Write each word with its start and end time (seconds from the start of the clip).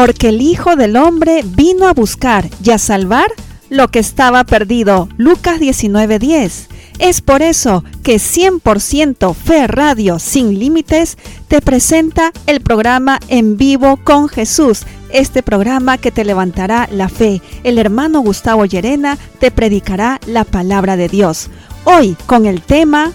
porque 0.00 0.30
el 0.30 0.40
Hijo 0.40 0.76
del 0.76 0.96
Hombre 0.96 1.42
vino 1.44 1.86
a 1.86 1.92
buscar 1.92 2.48
y 2.64 2.70
a 2.70 2.78
salvar 2.78 3.30
lo 3.68 3.88
que 3.88 3.98
estaba 3.98 4.44
perdido. 4.44 5.10
Lucas 5.18 5.60
19:10. 5.60 6.68
Es 6.98 7.20
por 7.20 7.42
eso 7.42 7.84
que 8.02 8.18
100% 8.18 9.34
Fe 9.34 9.66
Radio 9.66 10.18
Sin 10.18 10.58
Límites 10.58 11.18
te 11.48 11.60
presenta 11.60 12.32
el 12.46 12.62
programa 12.62 13.20
En 13.28 13.58
Vivo 13.58 13.98
con 14.02 14.30
Jesús, 14.30 14.84
este 15.12 15.42
programa 15.42 15.98
que 15.98 16.10
te 16.10 16.24
levantará 16.24 16.88
la 16.90 17.10
fe. 17.10 17.42
El 17.62 17.76
hermano 17.76 18.20
Gustavo 18.20 18.64
Llerena 18.64 19.18
te 19.38 19.50
predicará 19.50 20.18
la 20.26 20.44
palabra 20.44 20.96
de 20.96 21.08
Dios. 21.08 21.50
Hoy 21.84 22.16
con 22.24 22.46
el 22.46 22.62
tema 22.62 23.12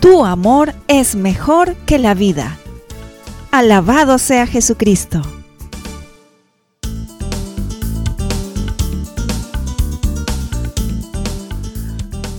Tu 0.00 0.26
amor 0.26 0.74
es 0.88 1.14
mejor 1.14 1.74
que 1.86 1.98
la 1.98 2.12
vida. 2.12 2.58
Alabado 3.50 4.18
sea 4.18 4.46
Jesucristo. 4.46 5.22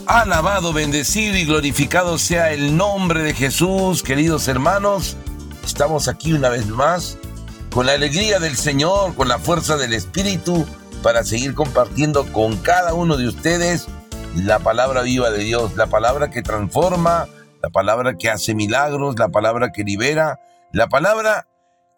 Alabado, 0.09 0.73
bendecido 0.73 1.37
y 1.37 1.45
glorificado 1.45 2.17
sea 2.17 2.51
el 2.51 2.75
nombre 2.75 3.21
de 3.21 3.35
Jesús, 3.35 4.01
queridos 4.01 4.47
hermanos. 4.47 5.15
Estamos 5.63 6.07
aquí 6.07 6.33
una 6.33 6.49
vez 6.49 6.65
más 6.65 7.19
con 7.69 7.85
la 7.85 7.91
alegría 7.91 8.39
del 8.39 8.57
Señor, 8.57 9.13
con 9.13 9.27
la 9.27 9.37
fuerza 9.37 9.77
del 9.77 9.93
Espíritu, 9.93 10.65
para 11.03 11.23
seguir 11.23 11.53
compartiendo 11.53 12.25
con 12.33 12.57
cada 12.57 12.95
uno 12.95 13.17
de 13.17 13.27
ustedes 13.27 13.85
la 14.33 14.57
palabra 14.57 15.03
viva 15.03 15.29
de 15.29 15.43
Dios, 15.43 15.75
la 15.75 15.85
palabra 15.85 16.31
que 16.31 16.41
transforma, 16.41 17.27
la 17.61 17.69
palabra 17.69 18.17
que 18.17 18.31
hace 18.31 18.55
milagros, 18.55 19.19
la 19.19 19.29
palabra 19.29 19.71
que 19.71 19.83
libera, 19.83 20.39
la 20.71 20.87
palabra 20.87 21.45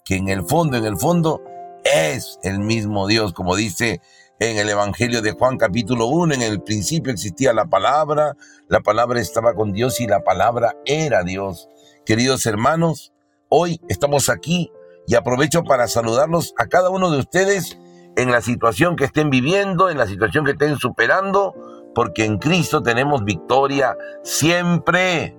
que 0.03 0.18
en 0.18 0.28
el 0.28 0.44
fondo, 0.44 0.75
en 0.75 0.84
el 0.84 0.98
fondo, 0.98 1.42
es 1.86 2.40
el 2.44 2.59
mismo 2.59 3.08
Dios, 3.08 3.31
como 3.31 3.56
dice 3.56 4.02
en 4.42 4.58
el 4.58 4.70
Evangelio 4.70 5.22
de 5.22 5.34
Juan 5.34 5.56
capítulo 5.56 6.08
1, 6.08 6.34
en 6.34 6.42
el 6.42 6.64
principio 6.64 7.14
existía 7.14 7.53
la 7.53 7.66
palabra, 7.66 8.36
la 8.70 8.80
palabra 8.80 9.20
estaba 9.20 9.53
con 9.53 9.72
Dios 9.72 10.02
y 10.02 10.08
la 10.08 10.23
palabra 10.23 10.75
era 10.84 11.22
Dios. 11.22 11.70
Queridos 12.08 12.47
hermanos, 12.47 13.14
hoy 13.50 13.80
estamos 13.88 14.30
aquí 14.30 14.72
y 15.06 15.14
aprovecho 15.14 15.64
para 15.64 15.88
saludarlos 15.88 16.56
a 16.58 16.66
cada 16.66 16.89
uno 16.89 17.12
de 17.12 17.19
ustedes 17.19 17.78
en 18.16 18.31
la 18.31 18.42
situación 18.42 18.95
que 18.95 19.06
estén 19.06 19.30
viviendo, 19.30 19.92
en 19.92 20.00
la 20.00 20.08
situación 20.08 20.44
que 20.44 20.53
estén 20.53 20.75
superando, 20.78 21.53
porque 21.94 22.25
en 22.25 22.39
Cristo 22.39 22.81
tenemos 22.81 23.23
victoria 23.23 23.95
siempre. 24.23 25.38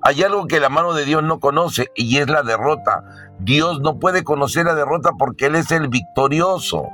Hay 0.00 0.22
algo 0.22 0.46
que 0.46 0.58
la 0.58 0.70
mano 0.70 0.94
de 0.94 1.04
Dios 1.04 1.22
no 1.22 1.38
conoce 1.38 1.90
y 1.94 2.16
es 2.16 2.30
la 2.30 2.42
derrota. 2.42 3.04
Dios 3.40 3.82
no 3.82 3.98
puede 3.98 4.24
conocer 4.24 4.64
la 4.64 4.74
derrota 4.74 5.10
porque 5.18 5.46
Él 5.46 5.56
es 5.56 5.70
el 5.70 5.88
victorioso. 5.88 6.88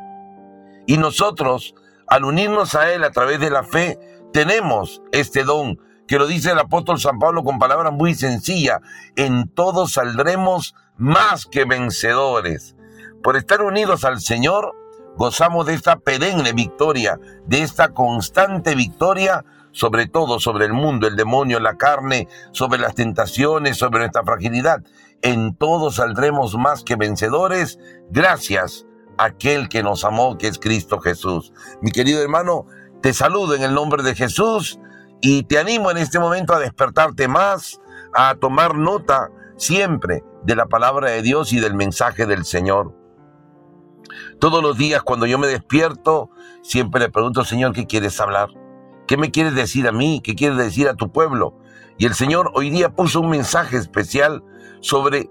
Y 0.89 0.97
nosotros, 0.97 1.75
al 2.07 2.25
unirnos 2.25 2.75
a 2.75 2.91
Él 2.91 3.05
a 3.05 3.11
través 3.11 3.39
de 3.41 3.51
la 3.51 3.63
fe, 3.63 3.99
tenemos 4.33 5.03
este 5.13 5.45
don, 5.45 5.79
que 6.07 6.19
lo 6.19 6.27
dice 6.27 6.53
el 6.53 6.59
apóstol 6.59 6.99
San 6.99 7.19
Pablo 7.19 7.45
con 7.45 7.59
palabras 7.59 7.93
muy 7.93 8.15
sencillas, 8.15 8.81
en 9.15 9.51
todos 9.51 9.93
saldremos 9.93 10.75
más 10.97 11.45
que 11.45 11.67
vencedores. 11.67 12.75
Por 13.23 13.37
estar 13.37 13.61
unidos 13.61 14.07
al 14.07 14.23
Señor, 14.23 14.75
gozamos 15.19 15.67
de 15.67 15.75
esta 15.75 15.97
perenne 15.97 16.55
victoria, 16.55 17.21
de 17.45 17.61
esta 17.61 17.91
constante 17.91 18.75
victoria, 18.75 19.45
sobre 19.73 20.07
todo 20.07 20.41
sobre 20.41 20.65
el 20.65 20.73
mundo, 20.73 21.07
el 21.07 21.17
demonio, 21.17 21.61
la 21.61 21.77
carne, 21.77 22.29
sobre 22.53 22.79
las 22.79 22.95
tentaciones, 22.95 23.77
sobre 23.77 23.99
nuestra 23.99 24.25
fragilidad. 24.25 24.83
En 25.21 25.55
todos 25.55 25.97
saldremos 25.97 26.57
más 26.57 26.83
que 26.83 26.97
vencedores, 26.97 27.79
gracias 28.11 28.87
aquel 29.19 29.69
que 29.69 29.83
nos 29.83 30.05
amó, 30.05 30.39
que 30.39 30.49
es 30.49 30.59
Cristo 30.59 31.01
Jesús. 31.01 31.53
Mi 31.83 31.91
querido 31.91 32.23
hermano, 32.23 32.67
te 33.03 33.13
saludo 33.13 33.55
en 33.55 33.63
el 33.63 33.75
nombre 33.75 34.03
de 34.03 34.15
Jesús 34.15 34.79
y 35.21 35.43
te 35.45 35.59
animo 35.59 35.91
en 35.91 35.99
este 35.99 36.19
momento 36.19 36.55
a 36.55 36.59
despertarte 36.59 37.29
más, 37.29 37.81
a 38.15 38.35
tomar 38.37 38.77
nota 38.77 39.31
siempre 39.57 40.25
de 40.45 40.57
la 40.57 40.67
palabra 40.67 41.11
de 41.11 41.23
Dios 41.23 41.53
y 41.53 41.61
del 41.61 41.75
mensaje 41.75 42.27
del 42.27 42.45
Señor. 42.45 42.95
Todos 44.39 44.63
los 44.63 44.79
días 44.79 45.03
cuando 45.03 45.27
yo 45.27 45.39
me 45.39 45.49
despierto, 45.49 46.31
siempre 46.63 47.01
le 47.01 47.11
pregunto, 47.11 47.45
Señor, 47.45 47.73
¿qué 47.73 47.87
quieres 47.87 48.21
hablar? 48.21 48.49
¿Qué 49.07 49.17
me 49.17 49.31
quieres 49.31 49.55
decir 49.55 49.89
a 49.89 49.93
mí? 49.93 50.21
¿Qué 50.23 50.35
quieres 50.35 50.59
decir 50.59 50.89
a 50.89 50.95
tu 50.95 51.11
pueblo? 51.11 51.59
Y 51.99 52.07
el 52.07 52.15
Señor 52.15 52.53
hoy 52.55 52.71
día 52.71 52.95
puso 52.95 53.21
un 53.21 53.31
mensaje 53.31 53.77
especial 53.77 54.45
sobre 54.81 55.29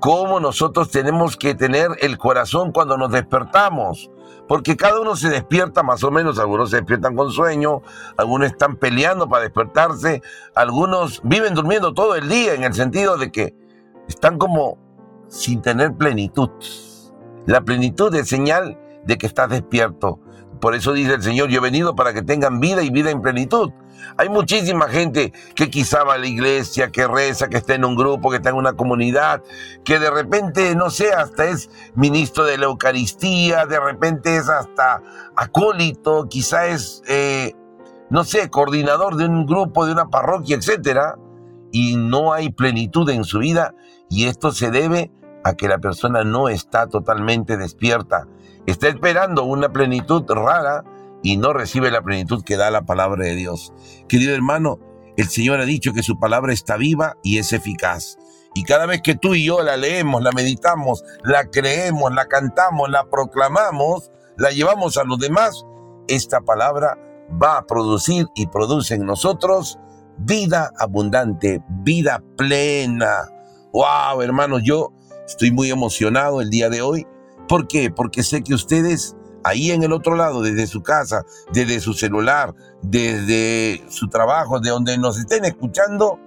cómo 0.00 0.40
nosotros 0.40 0.90
tenemos 0.90 1.36
que 1.36 1.54
tener 1.54 1.90
el 2.00 2.18
corazón 2.18 2.72
cuando 2.72 2.96
nos 2.96 3.10
despertamos. 3.10 4.10
Porque 4.46 4.76
cada 4.76 5.00
uno 5.00 5.14
se 5.14 5.28
despierta 5.28 5.82
más 5.82 6.02
o 6.04 6.10
menos, 6.10 6.38
algunos 6.38 6.70
se 6.70 6.76
despiertan 6.76 7.14
con 7.14 7.30
sueño, 7.30 7.82
algunos 8.16 8.50
están 8.50 8.76
peleando 8.76 9.28
para 9.28 9.42
despertarse, 9.42 10.22
algunos 10.54 11.20
viven 11.22 11.54
durmiendo 11.54 11.92
todo 11.92 12.14
el 12.14 12.28
día 12.28 12.54
en 12.54 12.64
el 12.64 12.72
sentido 12.72 13.18
de 13.18 13.30
que 13.30 13.54
están 14.08 14.38
como 14.38 14.78
sin 15.28 15.60
tener 15.60 15.94
plenitud. 15.94 16.48
La 17.44 17.60
plenitud 17.60 18.14
es 18.14 18.28
señal 18.28 18.78
de 19.04 19.18
que 19.18 19.26
estás 19.26 19.50
despierto. 19.50 20.20
Por 20.60 20.74
eso 20.74 20.92
dice 20.92 21.14
el 21.14 21.22
Señor, 21.22 21.50
yo 21.50 21.58
he 21.58 21.62
venido 21.62 21.94
para 21.94 22.12
que 22.12 22.22
tengan 22.22 22.58
vida 22.58 22.82
y 22.82 22.90
vida 22.90 23.10
en 23.10 23.20
plenitud. 23.20 23.70
Hay 24.16 24.28
muchísima 24.28 24.88
gente 24.88 25.32
que 25.54 25.70
quizá 25.70 26.04
va 26.04 26.14
a 26.14 26.18
la 26.18 26.26
iglesia, 26.26 26.90
que 26.90 27.06
reza, 27.06 27.48
que 27.48 27.56
está 27.56 27.74
en 27.74 27.84
un 27.84 27.96
grupo, 27.96 28.30
que 28.30 28.36
está 28.36 28.50
en 28.50 28.56
una 28.56 28.72
comunidad, 28.72 29.42
que 29.84 29.98
de 29.98 30.10
repente, 30.10 30.74
no 30.74 30.90
sé, 30.90 31.12
hasta 31.12 31.46
es 31.46 31.70
ministro 31.94 32.44
de 32.44 32.58
la 32.58 32.66
Eucaristía, 32.66 33.66
de 33.66 33.80
repente 33.80 34.36
es 34.36 34.48
hasta 34.48 35.02
acólito, 35.36 36.28
quizá 36.28 36.66
es, 36.66 37.02
eh, 37.08 37.54
no 38.10 38.24
sé, 38.24 38.50
coordinador 38.50 39.16
de 39.16 39.26
un 39.26 39.46
grupo, 39.46 39.86
de 39.86 39.92
una 39.92 40.08
parroquia, 40.08 40.56
etc. 40.56 41.16
Y 41.70 41.96
no 41.96 42.32
hay 42.32 42.50
plenitud 42.50 43.08
en 43.10 43.24
su 43.24 43.38
vida 43.38 43.74
y 44.08 44.26
esto 44.26 44.52
se 44.52 44.70
debe 44.70 45.10
a 45.44 45.54
que 45.54 45.68
la 45.68 45.78
persona 45.78 46.24
no 46.24 46.48
está 46.48 46.86
totalmente 46.88 47.56
despierta. 47.56 48.26
Está 48.66 48.88
esperando 48.88 49.44
una 49.44 49.70
plenitud 49.70 50.24
rara 50.28 50.84
y 51.22 51.36
no 51.36 51.52
recibe 51.52 51.90
la 51.90 52.02
plenitud 52.02 52.44
que 52.44 52.56
da 52.56 52.70
la 52.70 52.82
palabra 52.82 53.24
de 53.24 53.34
Dios. 53.34 53.72
Querido 54.08 54.34
hermano, 54.34 54.78
el 55.16 55.28
Señor 55.28 55.60
ha 55.60 55.64
dicho 55.64 55.92
que 55.92 56.02
su 56.02 56.18
palabra 56.18 56.52
está 56.52 56.76
viva 56.76 57.16
y 57.22 57.38
es 57.38 57.52
eficaz. 57.52 58.16
Y 58.54 58.64
cada 58.64 58.86
vez 58.86 59.02
que 59.02 59.14
tú 59.14 59.34
y 59.34 59.44
yo 59.44 59.62
la 59.62 59.76
leemos, 59.76 60.22
la 60.22 60.32
meditamos, 60.32 61.04
la 61.24 61.44
creemos, 61.50 62.12
la 62.12 62.26
cantamos, 62.26 62.88
la 62.88 63.08
proclamamos, 63.10 64.10
la 64.36 64.50
llevamos 64.50 64.96
a 64.96 65.04
los 65.04 65.18
demás, 65.18 65.64
esta 66.06 66.40
palabra 66.40 66.96
va 67.42 67.58
a 67.58 67.66
producir 67.66 68.26
y 68.34 68.46
produce 68.46 68.94
en 68.94 69.04
nosotros 69.04 69.78
vida 70.18 70.70
abundante, 70.78 71.62
vida 71.82 72.22
plena. 72.36 73.28
¡Wow, 73.72 74.22
hermanos! 74.22 74.62
Yo 74.64 74.92
estoy 75.26 75.50
muy 75.52 75.70
emocionado 75.70 76.40
el 76.40 76.50
día 76.50 76.70
de 76.70 76.82
hoy. 76.82 77.06
¿Por 77.48 77.68
qué? 77.68 77.90
Porque 77.90 78.22
sé 78.22 78.42
que 78.42 78.54
ustedes 78.54 79.14
ahí 79.44 79.70
en 79.70 79.82
el 79.82 79.92
otro 79.92 80.14
lado, 80.14 80.42
desde 80.42 80.66
su 80.66 80.82
casa, 80.82 81.24
desde 81.52 81.80
su 81.80 81.94
celular, 81.94 82.54
desde 82.82 83.84
su 83.88 84.08
trabajo, 84.08 84.60
de 84.60 84.70
donde 84.70 84.98
nos 84.98 85.18
estén 85.18 85.44
escuchando, 85.44 86.18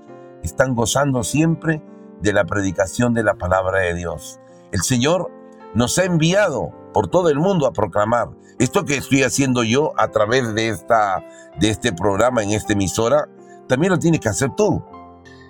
están 0.44 0.76
gozando 0.76 1.24
siempre 1.24 1.84
de 2.22 2.34
la 2.34 2.46
predicación 2.46 3.14
de 3.14 3.24
la 3.24 3.36
palabra 3.36 3.80
de 3.80 3.94
Dios. 3.94 4.40
El 4.72 4.82
Señor 4.82 5.32
nos 5.74 5.98
ha 5.98 6.06
enviado 6.06 6.72
por 6.94 7.08
todo 7.08 7.30
el 7.30 7.40
mundo 7.40 7.66
a 7.66 7.74
proclamar. 7.74 8.30
Esto 8.60 8.86
que 8.86 8.98
estoy 8.98 9.24
haciendo 9.24 9.64
yo 9.64 9.94
a 9.98 10.10
través 10.10 10.54
de, 10.54 10.70
esta, 10.70 11.24
de 11.60 11.70
este 11.70 11.94
programa 11.94 12.44
en 12.44 12.52
esta 12.52 12.74
emisora, 12.74 13.28
también 13.68 13.92
lo 13.92 14.00
tienes 14.00 14.20
que 14.20 14.30
hacer 14.30 14.52
tú. 14.56 14.84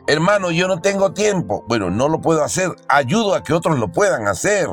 Hermano, 0.08 0.52
yo 0.52 0.68
no 0.68 0.82
tengo 0.82 1.14
tiempo. 1.14 1.64
Bueno, 1.68 1.90
no 1.90 2.08
lo 2.08 2.22
puedo 2.22 2.44
hacer. 2.44 2.70
Ayudo 2.88 3.36
a 3.36 3.44
que 3.44 3.54
otros 3.54 3.80
lo 3.80 3.92
puedan 3.92 4.28
hacer. 4.28 4.68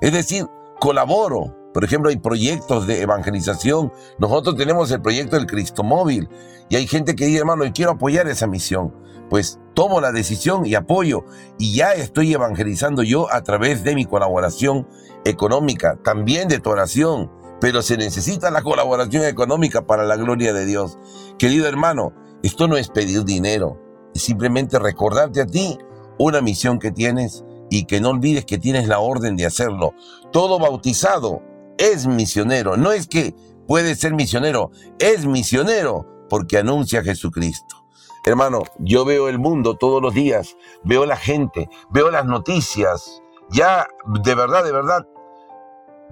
Es 0.00 0.12
decir, 0.12 0.46
colaboro. 0.78 1.59
Por 1.72 1.84
ejemplo, 1.84 2.10
hay 2.10 2.18
proyectos 2.18 2.86
de 2.86 3.02
evangelización. 3.02 3.92
Nosotros 4.18 4.56
tenemos 4.56 4.90
el 4.90 5.00
proyecto 5.00 5.36
del 5.36 5.46
Cristo 5.46 5.82
Móvil. 5.84 6.28
Y 6.68 6.76
hay 6.76 6.86
gente 6.86 7.14
que 7.14 7.26
dice, 7.26 7.38
hermano, 7.38 7.64
yo 7.64 7.72
quiero 7.72 7.92
apoyar 7.92 8.28
esa 8.28 8.46
misión. 8.46 8.94
Pues 9.28 9.60
tomo 9.74 10.00
la 10.00 10.10
decisión 10.10 10.66
y 10.66 10.74
apoyo. 10.74 11.24
Y 11.58 11.74
ya 11.74 11.92
estoy 11.92 12.32
evangelizando 12.34 13.02
yo 13.02 13.32
a 13.32 13.42
través 13.42 13.84
de 13.84 13.94
mi 13.94 14.04
colaboración 14.04 14.88
económica, 15.24 15.98
también 16.02 16.48
de 16.48 16.58
tu 16.58 16.70
oración. 16.70 17.30
Pero 17.60 17.82
se 17.82 17.96
necesita 17.96 18.50
la 18.50 18.62
colaboración 18.62 19.24
económica 19.24 19.86
para 19.86 20.04
la 20.04 20.16
gloria 20.16 20.52
de 20.52 20.66
Dios. 20.66 20.98
Querido 21.38 21.68
hermano, 21.68 22.12
esto 22.42 22.66
no 22.66 22.76
es 22.76 22.88
pedir 22.88 23.24
dinero. 23.24 23.80
Es 24.14 24.22
simplemente 24.22 24.78
recordarte 24.78 25.42
a 25.42 25.46
ti 25.46 25.78
una 26.18 26.40
misión 26.40 26.80
que 26.80 26.90
tienes 26.90 27.44
y 27.70 27.84
que 27.84 28.00
no 28.00 28.10
olvides 28.10 28.44
que 28.44 28.58
tienes 28.58 28.88
la 28.88 28.98
orden 28.98 29.36
de 29.36 29.46
hacerlo. 29.46 29.94
Todo 30.32 30.58
bautizado 30.58 31.42
es 31.80 32.06
misionero. 32.06 32.76
No 32.76 32.92
es 32.92 33.08
que 33.08 33.34
puede 33.66 33.94
ser 33.94 34.14
misionero, 34.14 34.70
es 34.98 35.26
misionero 35.26 36.26
porque 36.28 36.58
anuncia 36.58 37.00
a 37.00 37.04
Jesucristo. 37.04 37.76
Hermano, 38.24 38.62
yo 38.78 39.04
veo 39.04 39.28
el 39.28 39.38
mundo 39.38 39.76
todos 39.76 40.02
los 40.02 40.12
días, 40.12 40.56
veo 40.84 41.06
la 41.06 41.16
gente, 41.16 41.68
veo 41.90 42.10
las 42.10 42.26
noticias. 42.26 43.22
Ya, 43.50 43.88
de 44.22 44.34
verdad, 44.34 44.62
de 44.62 44.72
verdad, 44.72 45.06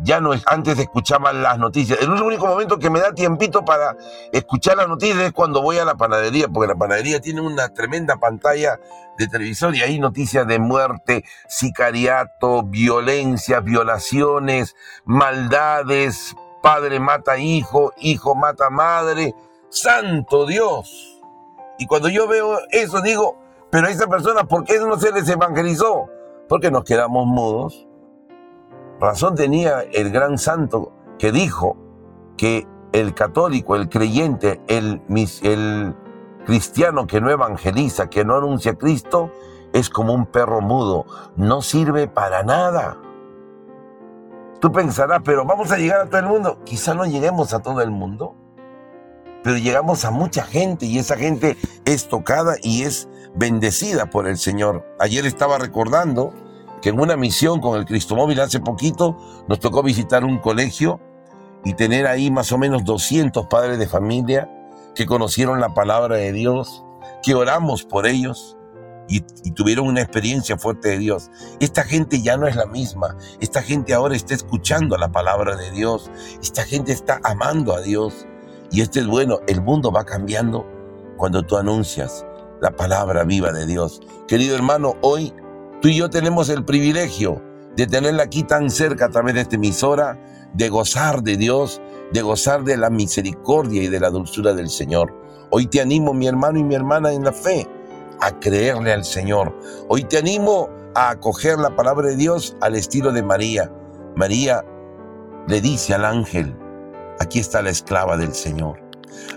ya 0.03 0.21
no 0.21 0.33
es, 0.33 0.43
antes 0.47 0.79
escuchaba 0.79 1.33
las 1.33 1.59
noticias. 1.59 1.99
El 2.01 2.11
único 2.11 2.47
momento 2.47 2.79
que 2.79 2.91
me 2.91 3.01
da 3.01 3.13
tiempito 3.13 3.65
para 3.65 3.97
escuchar 4.33 4.77
las 4.77 4.89
noticias 4.89 5.19
es 5.19 5.33
cuando 5.33 5.63
voy 5.63 5.79
a 5.79 5.85
la 5.85 5.97
panadería, 5.97 6.49
porque 6.49 6.69
la 6.69 6.79
panadería 6.79 7.21
tiene 7.21 7.41
una 7.41 7.69
tremenda 7.71 8.17
pantalla 8.17 8.79
de 9.17 9.27
televisor 9.27 9.75
y 9.75 9.83
hay 9.83 9.99
noticias 9.99 10.47
de 10.47 10.59
muerte, 10.59 11.25
sicariato, 11.49 12.63
violencia, 12.63 13.61
violaciones, 13.61 14.77
maldades, 15.05 16.37
padre 16.63 17.01
mata 17.01 17.39
hijo, 17.39 17.93
hijo 17.99 18.35
mata 18.35 18.71
madre, 18.71 19.35
santo 19.69 20.47
Dios. 20.47 21.21
Y 21.79 21.87
cuando 21.87 22.09
yo 22.09 22.29
veo 22.29 22.59
eso 22.71 23.01
digo, 23.03 23.39
pero 23.71 23.89
a 23.89 23.91
esa 23.91 24.07
persona, 24.07 24.45
¿por 24.45 24.65
qué 24.65 24.79
no 24.79 24.99
se 24.99 25.13
les 25.13 25.29
evangelizó? 25.29 26.09
Porque 26.49 26.71
nos 26.71 26.85
quedamos 26.85 27.27
mudos 27.27 27.88
Razón 29.01 29.37
tenía 29.37 29.83
el 29.93 30.11
gran 30.11 30.39
santo 30.39 30.93
que 31.19 31.31
dijo 31.31 31.77
que 32.37 32.67
el 32.93 33.15
católico, 33.15 33.77
el 33.77 33.89
creyente, 33.89 34.61
el, 34.67 35.03
cristiano 36.47 37.07
que 37.07 37.21
no 37.21 37.31
evangeliza, 37.31 38.09
que 38.09 38.25
no 38.25 38.37
anuncia 38.37 38.73
a 38.73 38.79
Cristo, 38.79 39.31
es 39.73 39.91
como 39.91 40.15
un 40.15 40.25
perro 40.25 40.63
mudo, 40.63 41.05
no 41.37 41.61
sirve 41.61 42.09
para 42.09 42.43
nada. 42.43 42.97
Tú 44.59 44.73
pensarás, 44.73 45.21
pero 45.23 45.45
vamos 45.45 45.71
a 45.71 45.77
llegar 45.77 46.01
a 46.01 46.07
todo 46.07 46.21
el 46.21 46.27
mundo. 46.27 46.59
Quizá 46.65 46.95
no 46.95 47.05
lleguemos 47.05 47.53
a 47.53 47.61
todo 47.61 47.83
el 47.83 47.91
mundo, 47.91 48.35
pero 49.45 49.59
llegamos 49.59 50.05
a 50.07 50.11
mucha 50.11 50.43
gente 50.43 50.87
y 50.87 50.99
esa 50.99 51.17
gente 51.17 51.57
es 51.85 52.09
tocada 52.09 52.57
y 52.63 52.83
es 52.83 53.09
bendecida 53.35 54.07
por 54.07 54.27
el 54.27 54.39
Señor. 54.39 54.87
Ayer 54.99 55.27
estaba 55.27 55.59
recordando 55.59 56.33
que 56.81 56.91
en 56.91 57.01
una 57.01 57.17
misión 57.17 57.61
con 57.61 57.79
el 57.79 57.85
Cristo 57.85 58.17
Móvil 58.17 58.41
hace 58.41 58.61
poquito 58.61 59.17
nos 59.49 59.61
tocó 59.61 59.83
visitar 59.83 60.25
un 60.25 60.39
colegio 60.39 61.01
y 61.65 61.75
tener 61.75 62.07
ahí 62.07 62.31
más 62.31 62.53
o 62.53 62.59
menos 62.59 62.85
200 62.85 63.47
padres 63.47 63.79
de 63.79 63.87
familia 63.87 64.51
que 64.95 65.07
conocieron 65.07 65.61
la 65.61 65.75
palabra 65.75 66.17
de 66.17 66.33
Dios, 66.33 66.85
que 67.23 67.35
oramos 67.35 67.85
por 67.85 68.07
ellos 68.07 68.57
y, 69.09 69.21
tuvieron 69.53 69.87
una 69.87 70.03
experiencia 70.03 70.57
fuerte 70.59 70.91
de 70.91 70.99
Dios. 70.99 71.31
Esta 71.61 71.83
gente 71.83 72.23
ya 72.23 72.37
no 72.37 72.47
es 72.47 72.57
la 72.57 72.67
misma, 72.67 73.17
esta 73.41 73.63
gente 73.63 73.95
ahora 73.95 74.15
está 74.15 74.35
escuchando 74.35 74.97
la 74.97 75.11
palabra 75.11 75.57
de 75.57 75.71
Dios, 75.71 76.11
esta 76.43 76.65
gente 76.65 76.93
está 76.93 77.21
amando 77.25 77.75
a 77.75 77.81
Dios 77.81 78.27
y 78.71 78.83
esto 78.83 79.01
es 79.01 79.07
bueno, 79.07 79.41
el 79.47 79.63
mundo 79.63 79.91
va 79.91 80.05
cambiando 80.05 80.67
cuando 81.17 81.43
tú 81.43 81.57
anuncias 81.57 82.25
la 82.61 82.71
palabra 82.71 83.25
viva 83.25 83.53
de 83.53 83.67
Dios. 83.67 84.01
Querido 84.27 84.55
hermano, 84.55 84.95
hoy 85.01 85.33
Tú 85.81 85.89
y 85.89 85.97
yo 85.97 86.11
tenemos 86.11 86.49
el 86.49 86.65
privilegio 86.65 87.41
de 87.77 87.87
tenerla 87.87 88.25
aquí 88.25 88.43
tan 88.43 88.69
cerca 88.69 89.05
a 89.05 89.11
través 89.11 89.35
de 89.35 89.43
esta 89.43 89.55
emisora, 89.55 90.19
de 90.53 90.69
gozar 90.69 91.23
de 91.23 91.37
Dios, 91.37 91.81
de 92.13 92.21
gozar 92.21 92.65
de 92.65 92.77
la 92.77 92.91
misericordia 92.91 93.85
y 93.85 93.87
de 93.87 94.01
la 94.01 94.11
dulzura 94.11 94.55
del 94.55 94.71
Señor. 94.71 95.15
Hoy 95.51 95.69
te 95.69 95.81
animo, 95.81 96.13
mi 96.13 96.27
hermano 96.27 96.59
y 96.59 96.65
mi 96.65 96.75
hermana 96.75 97.13
en 97.13 97.23
la 97.23 97.33
fe, 97.33 97.69
a 98.21 98.41
creerle 98.41 98.93
al 98.93 99.05
Señor. 99.05 99.57
Hoy 99.89 100.03
te 100.03 100.19
animo 100.19 100.69
a 100.97 101.11
acoger 101.11 101.59
la 101.61 101.77
palabra 101.77 102.09
de 102.09 102.17
Dios 102.17 102.57
al 102.61 102.75
estilo 102.75 103.13
de 103.13 103.23
María. 103.23 103.71
María 104.17 104.65
le 105.47 105.61
dice 105.61 105.95
al 105.95 106.05
ángel, 106.05 106.57
aquí 107.21 107.39
está 107.39 107.63
la 107.63 107.71
esclava 107.71 108.17
del 108.17 108.35
Señor. 108.35 108.81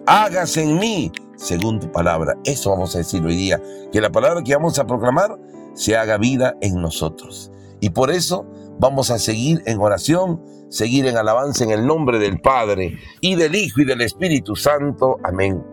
Hágase 0.07 0.63
en 0.63 0.79
mí 0.79 1.11
según 1.35 1.79
tu 1.79 1.91
palabra. 1.91 2.35
Eso 2.45 2.71
vamos 2.71 2.95
a 2.95 2.99
decir 2.99 3.23
hoy 3.23 3.35
día, 3.35 3.61
que 3.91 4.01
la 4.01 4.11
palabra 4.11 4.41
que 4.41 4.55
vamos 4.55 4.79
a 4.79 4.87
proclamar 4.87 5.37
se 5.73 5.95
haga 5.95 6.17
vida 6.17 6.55
en 6.61 6.81
nosotros. 6.81 7.51
Y 7.79 7.91
por 7.91 8.11
eso 8.11 8.45
vamos 8.79 9.11
a 9.11 9.19
seguir 9.19 9.61
en 9.65 9.79
oración, 9.79 10.41
seguir 10.69 11.05
en 11.07 11.17
alabanza 11.17 11.63
en 11.63 11.71
el 11.71 11.85
nombre 11.85 12.19
del 12.19 12.39
Padre 12.39 12.97
y 13.21 13.35
del 13.35 13.55
Hijo 13.55 13.81
y 13.81 13.85
del 13.85 14.01
Espíritu 14.01 14.55
Santo. 14.55 15.17
Amén. 15.23 15.63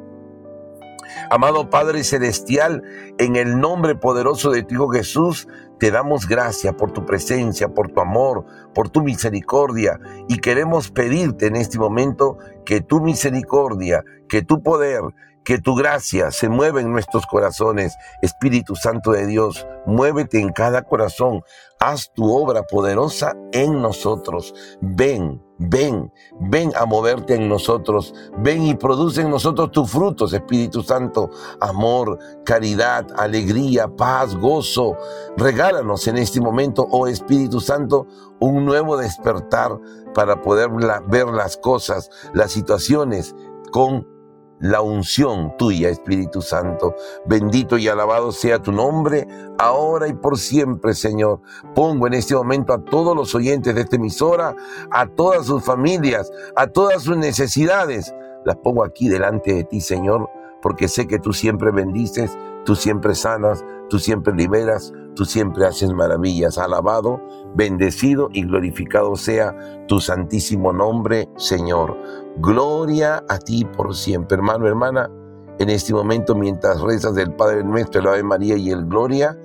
Amado 1.31 1.69
Padre 1.69 2.05
Celestial, 2.05 2.83
en 3.19 3.37
el 3.37 3.59
nombre 3.59 3.95
poderoso 3.95 4.51
de 4.51 4.63
tu 4.63 4.75
Hijo 4.75 4.89
Jesús, 4.89 5.49
te 5.79 5.91
damos 5.91 6.27
gracias 6.27 6.75
por 6.75 6.93
tu 6.93 7.05
presencia, 7.07 7.69
por 7.69 7.91
tu 7.93 8.01
amor, 8.01 8.45
por 8.75 8.89
tu 8.89 9.03
misericordia 9.03 10.01
y 10.29 10.39
queremos 10.39 10.91
pedirte 10.91 11.47
en 11.47 11.57
este 11.57 11.79
momento 11.79 12.39
que 12.65 12.81
tu 12.81 13.01
misericordia, 13.01 14.05
que 14.29 14.43
tu 14.43 14.63
poder, 14.63 15.03
que 15.45 15.59
tu 15.59 15.75
gracia 15.75 16.31
se 16.31 16.49
mueva 16.49 16.81
en 16.81 16.93
nuestros 16.93 17.27
corazones. 17.27 17.97
Espíritu 18.23 18.77
Santo 18.77 19.13
de 19.13 19.27
Dios, 19.27 19.67
muévete 19.87 20.41
en 20.41 20.53
cada 20.53 20.83
corazón. 20.83 21.43
Haz 21.81 22.13
tu 22.13 22.31
obra 22.31 22.65
poderosa 22.65 23.35
en 23.53 23.81
nosotros. 23.81 24.53
Ven, 24.81 25.43
ven, 25.59 26.13
ven 26.41 26.73
a 26.77 26.85
moverte 26.87 27.35
en 27.35 27.49
nosotros. 27.49 28.13
Ven 28.39 28.67
y 28.67 28.75
produce 28.75 29.23
en 29.23 29.31
nosotros 29.31 29.71
tus 29.71 29.91
frutos, 29.91 30.33
Espíritu 30.33 30.83
Santo. 30.83 31.31
Amor, 31.61 32.19
caridad, 32.45 33.07
alegría, 33.17 33.89
paz, 33.89 34.37
gozo. 34.37 34.97
Regálanos 35.37 36.07
en 36.09 36.19
este 36.19 36.41
momento, 36.41 36.87
oh 36.91 37.07
Espíritu 37.07 37.61
Santo, 37.61 38.07
un 38.41 38.65
nuevo 38.65 38.97
despertar 38.97 39.79
para 40.15 40.43
poder 40.43 40.69
ver 41.07 41.29
las 41.29 41.57
cosas, 41.57 42.11
las 42.35 42.53
situaciones 42.53 43.35
con 43.71 44.18
la 44.61 44.81
unción 44.81 45.57
tuya, 45.57 45.89
Espíritu 45.89 46.43
Santo. 46.43 46.95
Bendito 47.27 47.79
y 47.79 47.89
alabado 47.89 48.33
sea 48.33 48.61
tu 48.61 48.73
nombre, 48.73 49.27
ahora 49.59 50.09
y 50.09 50.13
por 50.15 50.39
siempre, 50.39 50.95
Señor. 50.95 51.41
Pongo 51.75 52.07
en 52.07 52.15
este 52.15 52.35
momento 52.35 52.73
a 52.73 52.85
todos 52.85 53.17
los 53.17 53.35
oyentes 53.35 53.75
de 53.75 53.83
esta 53.83 53.97
emisora, 53.97 54.55
a 54.91 55.07
todas 55.07 55.47
sus 55.47 55.65
familias, 55.65 56.31
a 56.57 56.67
todas 56.67 57.03
sus 57.03 57.17
necesidades. 57.17 58.15
Las 58.45 58.57
pongo 58.57 58.85
aquí 58.85 59.09
delante 59.09 59.55
de 59.55 59.65
ti, 59.65 59.81
Señor, 59.81 60.29
porque 60.63 60.89
sé 60.89 61.07
que 61.07 61.19
tú 61.19 61.33
siempre 61.33 61.71
bendices, 61.71 62.37
tú 62.65 62.75
siempre 62.75 63.15
sanas, 63.15 63.65
tú 63.89 63.99
siempre 63.99 64.35
liberas, 64.35 64.93
tú 65.15 65.25
siempre 65.25 65.67
haces 65.67 65.93
maravillas. 65.93 66.59
Alabado, 66.59 67.21
bendecido 67.55 68.29
y 68.33 68.45
glorificado 68.45 69.17
sea 69.17 69.55
tu 69.87 70.01
santísimo 70.01 70.73
nombre, 70.73 71.29
Señor. 71.37 71.97
Gloria 72.37 73.25
a 73.29 73.39
ti 73.39 73.65
por 73.65 73.97
siempre, 73.97 74.37
hermano, 74.37 74.67
hermana. 74.67 75.11
En 75.59 75.71
este 75.71 75.93
momento, 75.93 76.35
mientras 76.35 76.81
rezas 76.81 77.15
del 77.15 77.35
Padre 77.35 77.65
Nuestro, 77.65 78.01
el 78.01 78.07
Ave 78.07 78.23
María 78.23 78.57
y 78.57 78.71
el 78.71 78.87
Gloria, 78.87 79.37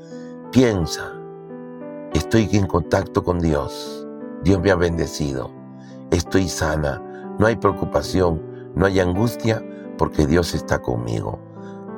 piensa, 0.51 1.11
estoy 2.13 2.49
en 2.53 2.67
contacto 2.67 3.23
con 3.23 3.39
Dios. 3.39 4.07
Dios 4.43 4.61
me 4.61 4.69
ha 4.69 4.75
bendecido. 4.75 5.49
Estoy 6.11 6.47
sana. 6.47 7.01
No 7.39 7.47
hay 7.47 7.55
preocupación, 7.55 8.41
no 8.75 8.85
hay 8.85 8.99
angustia, 8.99 9.63
porque 9.97 10.27
Dios 10.27 10.53
está 10.53 10.79
conmigo. 10.79 11.39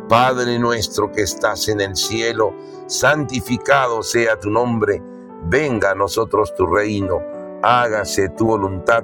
Padre 0.08 0.60
nuestro 0.60 1.12
que 1.12 1.24
estás 1.24 1.68
en 1.68 1.82
el 1.82 1.96
cielo, 1.96 2.54
santificado 2.86 4.04
sea 4.04 4.40
tu 4.40 4.50
nombre, 4.50 5.02
venga 5.48 5.92
a 5.92 5.96
nosotros 5.96 6.54
tu 6.56 6.68
reino, 6.68 7.20
hágase 7.64 8.30
tu 8.30 8.46
voluntad 8.46 9.04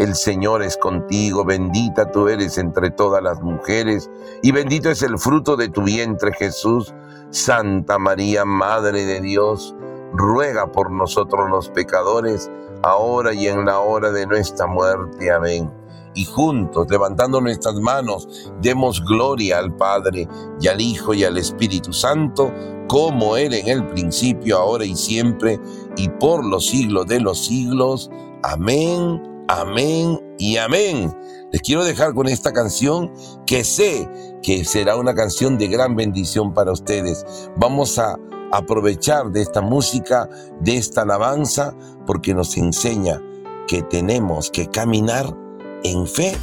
el 0.00 0.14
Señor 0.14 0.62
es 0.62 0.78
contigo, 0.78 1.44
bendita 1.44 2.10
tú 2.10 2.28
eres 2.28 2.56
entre 2.56 2.90
todas 2.90 3.22
las 3.22 3.42
mujeres, 3.42 4.10
y 4.42 4.50
bendito 4.50 4.88
es 4.88 5.02
el 5.02 5.18
fruto 5.18 5.56
de 5.56 5.68
tu 5.68 5.82
vientre 5.82 6.32
Jesús. 6.32 6.94
Santa 7.28 7.98
María, 7.98 8.46
Madre 8.46 9.04
de 9.04 9.20
Dios, 9.20 9.74
ruega 10.14 10.72
por 10.72 10.90
nosotros 10.90 11.50
los 11.50 11.68
pecadores, 11.68 12.50
ahora 12.82 13.34
y 13.34 13.46
en 13.46 13.66
la 13.66 13.80
hora 13.80 14.10
de 14.10 14.26
nuestra 14.26 14.66
muerte. 14.66 15.30
Amén. 15.30 15.70
Y 16.14 16.24
juntos, 16.24 16.86
levantando 16.90 17.42
nuestras 17.42 17.74
manos, 17.74 18.50
demos 18.62 19.04
gloria 19.04 19.58
al 19.58 19.76
Padre, 19.76 20.26
y 20.62 20.68
al 20.68 20.80
Hijo, 20.80 21.12
y 21.12 21.24
al 21.24 21.36
Espíritu 21.36 21.92
Santo, 21.92 22.50
como 22.88 23.36
era 23.36 23.54
en 23.54 23.68
el 23.68 23.86
principio, 23.88 24.56
ahora 24.56 24.86
y 24.86 24.96
siempre, 24.96 25.60
y 25.98 26.08
por 26.08 26.42
los 26.42 26.68
siglos 26.68 27.06
de 27.06 27.20
los 27.20 27.44
siglos. 27.44 28.10
Amén 28.42 29.29
Amén 29.52 30.20
y 30.38 30.58
amén. 30.58 31.12
Les 31.50 31.60
quiero 31.60 31.82
dejar 31.82 32.14
con 32.14 32.28
esta 32.28 32.52
canción 32.52 33.12
que 33.48 33.64
sé 33.64 34.08
que 34.44 34.64
será 34.64 34.94
una 34.94 35.12
canción 35.12 35.58
de 35.58 35.66
gran 35.66 35.96
bendición 35.96 36.54
para 36.54 36.70
ustedes. 36.70 37.26
Vamos 37.56 37.98
a 37.98 38.16
aprovechar 38.52 39.32
de 39.32 39.42
esta 39.42 39.60
música, 39.60 40.28
de 40.60 40.76
esta 40.76 41.02
alabanza, 41.02 41.74
porque 42.06 42.32
nos 42.32 42.56
enseña 42.56 43.20
que 43.66 43.82
tenemos 43.82 44.52
que 44.52 44.68
caminar 44.68 45.36
en 45.82 46.06
fe 46.06 46.36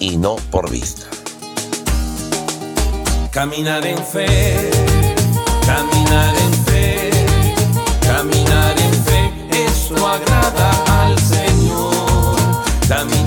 y 0.00 0.16
no 0.16 0.36
por 0.50 0.70
vista. 0.70 1.04
Caminar 3.30 3.84
en 3.84 3.98
fe, 3.98 4.70
caminar 5.66 6.34
en 6.34 6.54
fe, 6.64 7.10
caminar 8.00 8.74
en 8.80 8.94
fe, 9.04 9.66
eso 9.66 10.08
agrada 10.08 10.83
a. 12.94 13.23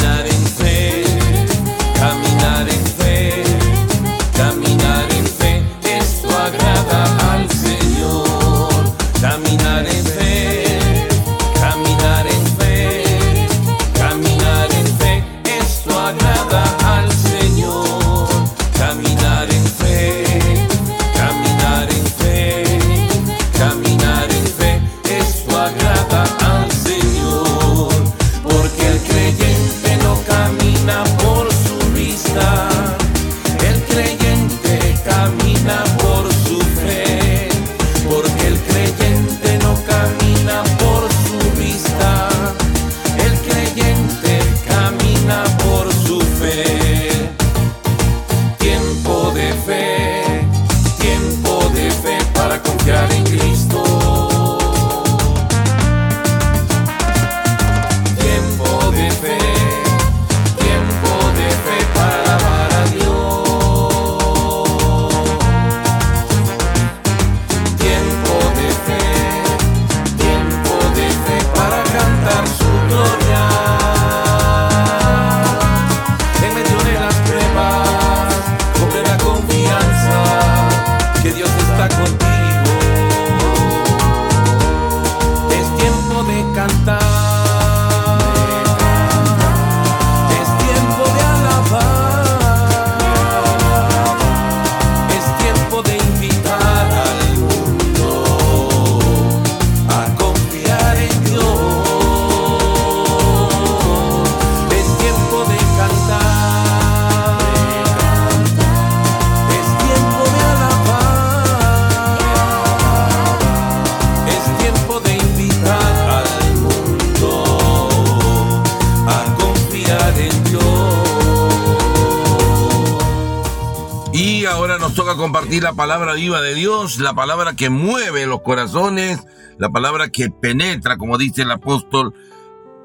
compartir 125.17 125.63
la 125.63 125.73
palabra 125.73 126.13
viva 126.13 126.41
de 126.41 126.53
Dios, 126.53 126.99
la 126.99 127.13
palabra 127.13 127.53
que 127.53 127.69
mueve 127.69 128.25
los 128.25 128.41
corazones, 128.41 129.25
la 129.57 129.69
palabra 129.69 130.09
que 130.09 130.29
penetra, 130.29 130.97
como 130.97 131.17
dice 131.17 131.43
el 131.43 131.51
apóstol, 131.51 132.13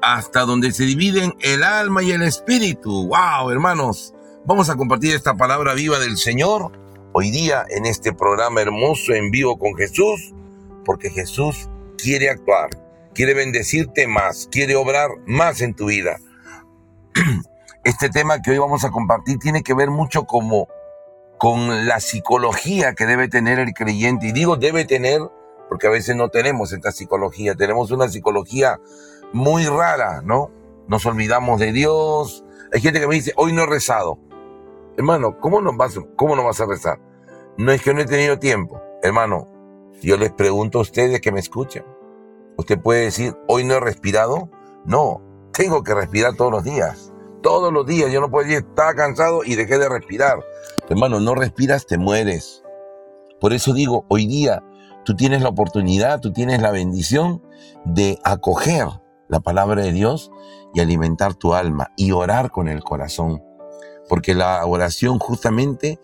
hasta 0.01 0.41
donde 0.41 0.71
se 0.71 0.85
dividen 0.85 1.35
el 1.41 1.63
alma 1.63 2.01
y 2.03 2.11
el 2.11 2.21
espíritu. 2.21 3.07
¡Wow, 3.07 3.51
hermanos! 3.51 4.13
Vamos 4.45 4.69
a 4.69 4.75
compartir 4.75 5.13
esta 5.13 5.35
palabra 5.35 5.73
viva 5.73 5.99
del 5.99 6.17
Señor 6.17 6.71
hoy 7.13 7.31
día 7.31 7.65
en 7.69 7.85
este 7.85 8.13
programa 8.13 8.61
hermoso 8.61 9.13
en 9.13 9.29
vivo 9.29 9.57
con 9.57 9.75
Jesús, 9.75 10.33
porque 10.85 11.09
Jesús 11.09 11.69
quiere 11.97 12.29
actuar, 12.29 12.69
quiere 13.13 13.33
bendecirte 13.33 14.07
más, 14.07 14.47
quiere 14.51 14.75
obrar 14.75 15.09
más 15.25 15.61
en 15.61 15.73
tu 15.75 15.87
vida. 15.87 16.17
Este 17.83 18.09
tema 18.09 18.41
que 18.41 18.51
hoy 18.51 18.57
vamos 18.57 18.85
a 18.85 18.91
compartir 18.91 19.37
tiene 19.39 19.61
que 19.61 19.73
ver 19.73 19.89
mucho 19.89 20.23
como 20.23 20.69
con 21.43 21.87
la 21.87 21.99
psicología 21.99 22.93
que 22.93 23.05
debe 23.05 23.27
tener 23.27 23.59
el 23.59 23.73
creyente. 23.73 24.27
Y 24.27 24.31
digo 24.31 24.55
debe 24.55 24.85
tener 24.85 25.19
porque 25.67 25.87
a 25.87 25.89
veces 25.89 26.15
no 26.15 26.29
tenemos 26.29 26.71
esta 26.71 26.93
psicología, 26.93 27.53
tenemos 27.53 27.91
una 27.91 28.07
psicología 28.07 28.79
muy 29.33 29.65
rara, 29.65 30.21
¿no? 30.23 30.51
Nos 30.87 31.05
olvidamos 31.05 31.59
de 31.59 31.73
Dios. 31.73 32.45
Hay 32.71 32.79
gente 32.79 33.01
que 33.01 33.07
me 33.07 33.15
dice, 33.15 33.33
hoy 33.35 33.51
no 33.51 33.63
he 33.63 33.65
rezado. 33.65 34.19
Hermano, 34.95 35.37
¿cómo 35.41 35.59
no 35.59 35.75
vas, 35.75 35.99
cómo 36.15 36.37
no 36.37 36.45
vas 36.45 36.61
a 36.61 36.65
rezar? 36.65 37.01
No 37.57 37.73
es 37.73 37.81
que 37.81 37.93
no 37.93 37.99
he 37.99 38.05
tenido 38.05 38.39
tiempo. 38.39 38.81
Hermano, 39.01 39.49
yo 40.01 40.15
les 40.15 40.31
pregunto 40.31 40.77
a 40.77 40.83
ustedes 40.83 41.19
que 41.19 41.33
me 41.33 41.41
escuchan. 41.41 41.83
Usted 42.55 42.79
puede 42.79 43.01
decir, 43.01 43.35
hoy 43.49 43.65
no 43.65 43.73
he 43.73 43.79
respirado. 43.81 44.49
No, 44.85 45.21
tengo 45.51 45.83
que 45.83 45.93
respirar 45.93 46.35
todos 46.37 46.53
los 46.53 46.63
días. 46.63 47.12
Todos 47.43 47.73
los 47.73 47.85
días. 47.85 48.11
Yo 48.11 48.21
no 48.21 48.31
puedo 48.31 48.47
decir, 48.47 48.65
estaba 48.67 48.95
cansado 48.95 49.43
y 49.43 49.55
dejé 49.55 49.77
de 49.77 49.89
respirar. 49.89 50.39
Hermano, 50.89 51.19
no 51.19 51.35
respiras, 51.35 51.85
te 51.85 51.97
mueres. 51.97 52.63
Por 53.39 53.53
eso 53.53 53.73
digo, 53.73 54.05
hoy 54.07 54.25
día 54.25 54.63
tú 55.03 55.15
tienes 55.15 55.41
la 55.41 55.49
oportunidad, 55.49 56.21
tú 56.21 56.31
tienes 56.31 56.61
la 56.61 56.71
bendición 56.71 57.43
de 57.83 58.17
acoger 58.23 58.87
la 59.27 59.41
palabra 59.41 59.83
de 59.83 59.91
Dios 59.91 60.31
y 60.73 60.79
alimentar 60.79 61.35
tu 61.35 61.53
alma 61.53 61.91
y 61.97 62.13
orar 62.13 62.49
con 62.49 62.69
el 62.69 62.81
corazón. 62.81 63.43
Porque 64.07 64.33
la 64.33 64.65
oración 64.65 65.19
justamente 65.19 65.99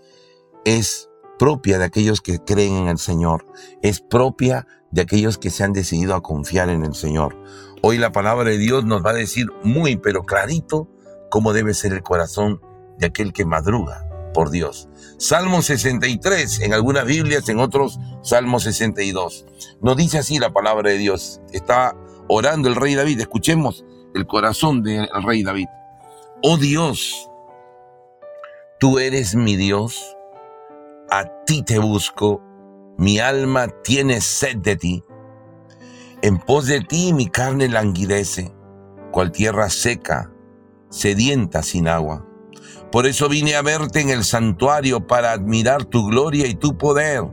es 0.65 1.09
propia 1.37 1.79
de 1.79 1.85
aquellos 1.85 2.19
que 2.19 2.39
creen 2.39 2.73
en 2.73 2.87
el 2.89 2.97
Señor, 2.97 3.45
es 3.81 4.01
propia 4.01 4.67
de 4.91 5.01
aquellos 5.01 5.37
que 5.37 5.49
se 5.49 5.63
han 5.63 5.71
decidido 5.71 6.13
a 6.15 6.21
confiar 6.21 6.69
en 6.69 6.83
el 6.83 6.93
Señor. 6.93 7.37
Hoy 7.81 7.97
la 7.97 8.11
palabra 8.11 8.49
de 8.49 8.57
Dios 8.57 8.83
nos 8.83 9.05
va 9.05 9.11
a 9.11 9.13
decir 9.13 9.47
muy, 9.63 9.95
pero 9.95 10.23
clarito, 10.23 10.89
cómo 11.29 11.53
debe 11.53 11.73
ser 11.73 11.93
el 11.93 12.03
corazón 12.03 12.61
de 12.97 13.07
aquel 13.07 13.33
que 13.33 13.45
madruga 13.45 14.05
por 14.33 14.51
Dios. 14.51 14.89
Salmo 15.17 15.61
63, 15.61 16.61
en 16.61 16.73
algunas 16.73 17.05
Biblias, 17.05 17.47
en 17.49 17.59
otros 17.59 17.99
Salmo 18.21 18.59
62. 18.59 19.45
Nos 19.81 19.97
dice 19.97 20.19
así 20.19 20.39
la 20.39 20.51
palabra 20.51 20.91
de 20.91 20.97
Dios. 20.97 21.41
Está 21.51 21.95
orando 22.27 22.69
el 22.69 22.75
rey 22.75 22.95
David. 22.95 23.19
Escuchemos 23.19 23.85
el 24.13 24.27
corazón 24.27 24.83
del 24.83 25.09
rey 25.23 25.43
David. 25.43 25.67
Oh 26.41 26.57
Dios, 26.57 27.29
tú 28.79 28.99
eres 28.99 29.35
mi 29.35 29.57
Dios, 29.57 30.15
a 31.11 31.25
ti 31.45 31.63
te 31.63 31.79
busco, 31.79 32.41
mi 32.97 33.19
alma 33.19 33.67
tiene 33.83 34.21
sed 34.21 34.57
de 34.57 34.75
ti. 34.77 35.03
En 36.21 36.37
pos 36.37 36.67
de 36.67 36.81
ti 36.81 37.13
mi 37.13 37.27
carne 37.27 37.67
languidece, 37.67 38.53
cual 39.11 39.31
tierra 39.31 39.69
seca, 39.69 40.31
sedienta 40.89 41.63
sin 41.63 41.87
agua. 41.87 42.25
Por 42.91 43.05
eso 43.05 43.29
vine 43.29 43.55
a 43.55 43.61
verte 43.61 44.01
en 44.01 44.09
el 44.09 44.23
santuario 44.23 45.05
para 45.05 45.31
admirar 45.31 45.85
tu 45.85 46.07
gloria 46.07 46.47
y 46.47 46.55
tu 46.55 46.77
poder, 46.77 47.23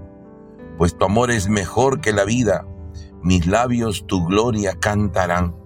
pues 0.76 0.96
tu 0.96 1.04
amor 1.04 1.30
es 1.30 1.48
mejor 1.48 2.00
que 2.00 2.12
la 2.12 2.24
vida, 2.24 2.66
mis 3.22 3.46
labios 3.46 4.06
tu 4.06 4.24
gloria 4.26 4.78
cantarán. 4.78 5.56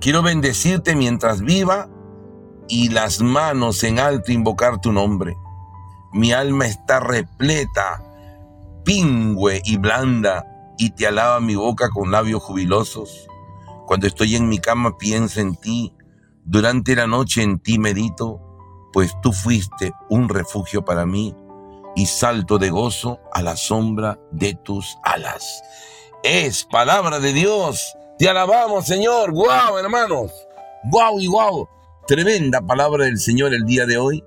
Quiero 0.00 0.22
bendecirte 0.22 0.94
mientras 0.94 1.42
viva 1.42 1.88
y 2.68 2.88
las 2.88 3.20
manos 3.20 3.82
en 3.82 3.98
alto 3.98 4.32
invocar 4.32 4.80
tu 4.80 4.92
nombre. 4.92 5.36
Mi 6.12 6.32
alma 6.32 6.66
está 6.66 7.00
repleta, 7.00 8.02
pingüe 8.84 9.60
y 9.64 9.76
blanda, 9.76 10.46
y 10.78 10.90
te 10.90 11.06
alaba 11.06 11.40
mi 11.40 11.56
boca 11.56 11.90
con 11.90 12.10
labios 12.10 12.42
jubilosos. 12.42 13.28
Cuando 13.86 14.06
estoy 14.06 14.36
en 14.36 14.48
mi 14.48 14.58
cama 14.58 14.96
pienso 14.96 15.40
en 15.40 15.56
ti, 15.56 15.92
durante 16.50 16.96
la 16.96 17.06
noche 17.06 17.42
en 17.42 17.60
ti 17.60 17.78
medito, 17.78 18.40
pues 18.92 19.14
tú 19.22 19.32
fuiste 19.32 19.92
un 20.08 20.28
refugio 20.28 20.84
para 20.84 21.06
mí 21.06 21.32
y 21.94 22.06
salto 22.06 22.58
de 22.58 22.70
gozo 22.70 23.20
a 23.32 23.40
la 23.40 23.54
sombra 23.54 24.18
de 24.32 24.54
tus 24.54 24.98
alas. 25.04 25.62
Es 26.24 26.64
palabra 26.64 27.20
de 27.20 27.32
Dios. 27.32 27.94
Te 28.18 28.28
alabamos, 28.28 28.84
Señor. 28.84 29.30
¡Guau, 29.30 29.78
hermanos! 29.78 30.32
¡Guau 30.90 31.20
y 31.20 31.28
guau! 31.28 31.68
Tremenda 32.08 32.60
palabra 32.60 33.04
del 33.04 33.20
Señor 33.20 33.54
el 33.54 33.64
día 33.64 33.86
de 33.86 33.98
hoy. 33.98 34.24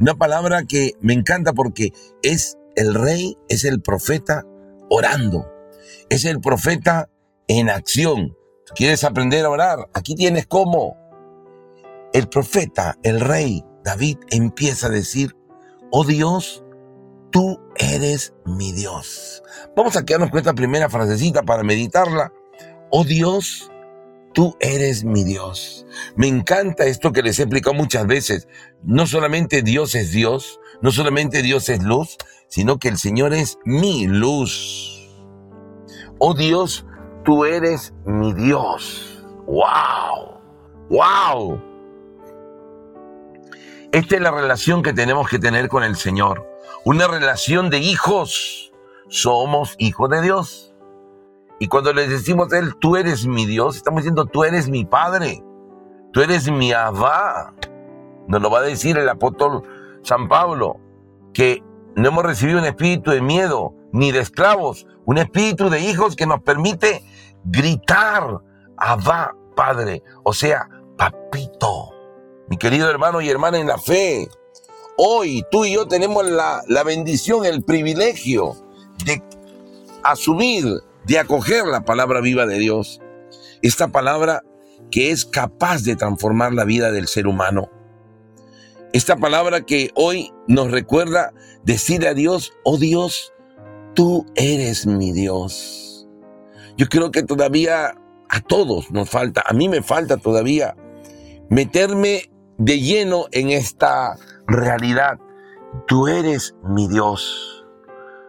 Una 0.00 0.14
palabra 0.14 0.64
que 0.64 0.94
me 1.00 1.12
encanta 1.12 1.52
porque 1.52 1.92
es 2.22 2.58
el 2.74 2.92
rey, 2.92 3.38
es 3.48 3.64
el 3.64 3.80
profeta 3.80 4.42
orando. 4.90 5.46
Es 6.08 6.24
el 6.24 6.40
profeta 6.40 7.08
en 7.46 7.70
acción. 7.70 8.36
¿Quieres 8.74 9.04
aprender 9.04 9.44
a 9.44 9.50
orar? 9.50 9.88
Aquí 9.94 10.16
tienes 10.16 10.48
cómo. 10.48 11.01
El 12.12 12.28
profeta, 12.28 12.98
el 13.02 13.20
rey 13.20 13.64
David 13.84 14.18
empieza 14.30 14.88
a 14.88 14.90
decir, 14.90 15.34
oh 15.90 16.04
Dios, 16.04 16.62
tú 17.30 17.58
eres 17.76 18.34
mi 18.44 18.72
Dios. 18.72 19.42
Vamos 19.74 19.96
a 19.96 20.04
quedarnos 20.04 20.30
con 20.30 20.38
esta 20.38 20.52
primera 20.52 20.90
frasecita 20.90 21.42
para 21.42 21.62
meditarla. 21.62 22.30
Oh 22.90 23.04
Dios, 23.04 23.70
tú 24.34 24.56
eres 24.60 25.04
mi 25.04 25.24
Dios. 25.24 25.86
Me 26.14 26.28
encanta 26.28 26.84
esto 26.84 27.12
que 27.12 27.22
les 27.22 27.38
he 27.38 27.44
explicado 27.44 27.74
muchas 27.74 28.06
veces. 28.06 28.46
No 28.82 29.06
solamente 29.06 29.62
Dios 29.62 29.94
es 29.94 30.12
Dios, 30.12 30.60
no 30.82 30.92
solamente 30.92 31.40
Dios 31.40 31.70
es 31.70 31.82
luz, 31.82 32.18
sino 32.48 32.78
que 32.78 32.88
el 32.88 32.98
Señor 32.98 33.32
es 33.32 33.58
mi 33.64 34.06
luz. 34.06 35.10
Oh 36.18 36.34
Dios, 36.34 36.84
tú 37.24 37.46
eres 37.46 37.94
mi 38.04 38.34
Dios. 38.34 39.24
¡Wow! 39.46 40.40
¡Wow! 40.90 41.71
Esta 43.92 44.16
es 44.16 44.22
la 44.22 44.30
relación 44.30 44.82
que 44.82 44.94
tenemos 44.94 45.28
que 45.28 45.38
tener 45.38 45.68
con 45.68 45.84
el 45.84 45.96
Señor. 45.96 46.48
Una 46.86 47.08
relación 47.08 47.68
de 47.68 47.78
hijos. 47.78 48.72
Somos 49.08 49.74
hijos 49.76 50.08
de 50.08 50.22
Dios. 50.22 50.74
Y 51.60 51.68
cuando 51.68 51.92
le 51.92 52.08
decimos 52.08 52.50
a 52.54 52.58
Él, 52.58 52.74
tú 52.80 52.96
eres 52.96 53.26
mi 53.26 53.44
Dios, 53.44 53.76
estamos 53.76 53.98
diciendo, 53.98 54.24
tú 54.24 54.44
eres 54.44 54.70
mi 54.70 54.86
Padre. 54.86 55.44
Tú 56.10 56.22
eres 56.22 56.50
mi 56.50 56.72
Abba. 56.72 57.52
Nos 58.28 58.40
lo 58.40 58.50
va 58.50 58.60
a 58.60 58.62
decir 58.62 58.96
el 58.96 59.10
apóstol 59.10 59.62
San 60.02 60.26
Pablo, 60.26 60.80
que 61.34 61.62
no 61.94 62.08
hemos 62.08 62.24
recibido 62.24 62.60
un 62.60 62.64
espíritu 62.64 63.10
de 63.10 63.20
miedo 63.20 63.74
ni 63.92 64.10
de 64.10 64.20
esclavos, 64.20 64.86
un 65.04 65.18
espíritu 65.18 65.68
de 65.68 65.80
hijos 65.80 66.16
que 66.16 66.26
nos 66.26 66.40
permite 66.40 67.04
gritar, 67.44 68.40
Abba, 68.78 69.36
Padre, 69.54 70.02
o 70.24 70.32
sea, 70.32 70.66
papito. 70.96 71.91
Mi 72.52 72.58
querido 72.58 72.90
hermano 72.90 73.22
y 73.22 73.30
hermana 73.30 73.58
en 73.58 73.66
la 73.66 73.78
fe, 73.78 74.28
hoy 74.98 75.42
tú 75.50 75.64
y 75.64 75.72
yo 75.72 75.88
tenemos 75.88 76.26
la, 76.26 76.62
la 76.68 76.82
bendición, 76.82 77.46
el 77.46 77.62
privilegio 77.64 78.54
de 79.06 79.22
asumir, 80.02 80.66
de 81.06 81.18
acoger 81.18 81.64
la 81.64 81.86
palabra 81.86 82.20
viva 82.20 82.44
de 82.44 82.58
Dios. 82.58 83.00
Esta 83.62 83.88
palabra 83.88 84.42
que 84.90 85.12
es 85.12 85.24
capaz 85.24 85.82
de 85.84 85.96
transformar 85.96 86.52
la 86.52 86.66
vida 86.66 86.92
del 86.92 87.08
ser 87.08 87.26
humano. 87.26 87.70
Esta 88.92 89.16
palabra 89.16 89.62
que 89.62 89.90
hoy 89.94 90.30
nos 90.46 90.70
recuerda 90.70 91.32
decir 91.64 92.06
a 92.06 92.12
Dios, 92.12 92.52
oh 92.64 92.76
Dios, 92.76 93.32
tú 93.94 94.26
eres 94.34 94.84
mi 94.84 95.12
Dios. 95.12 96.06
Yo 96.76 96.86
creo 96.90 97.12
que 97.12 97.22
todavía 97.22 97.94
a 98.28 98.40
todos 98.42 98.90
nos 98.90 99.08
falta, 99.08 99.42
a 99.46 99.54
mí 99.54 99.70
me 99.70 99.80
falta 99.80 100.18
todavía 100.18 100.76
meterme 101.48 102.31
de 102.58 102.80
lleno 102.80 103.26
en 103.32 103.50
esta 103.50 104.16
realidad. 104.46 105.18
Tú 105.86 106.08
eres 106.08 106.54
mi 106.62 106.88
Dios. 106.88 107.64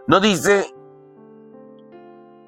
No 0.08 0.20
dice, 0.20 0.74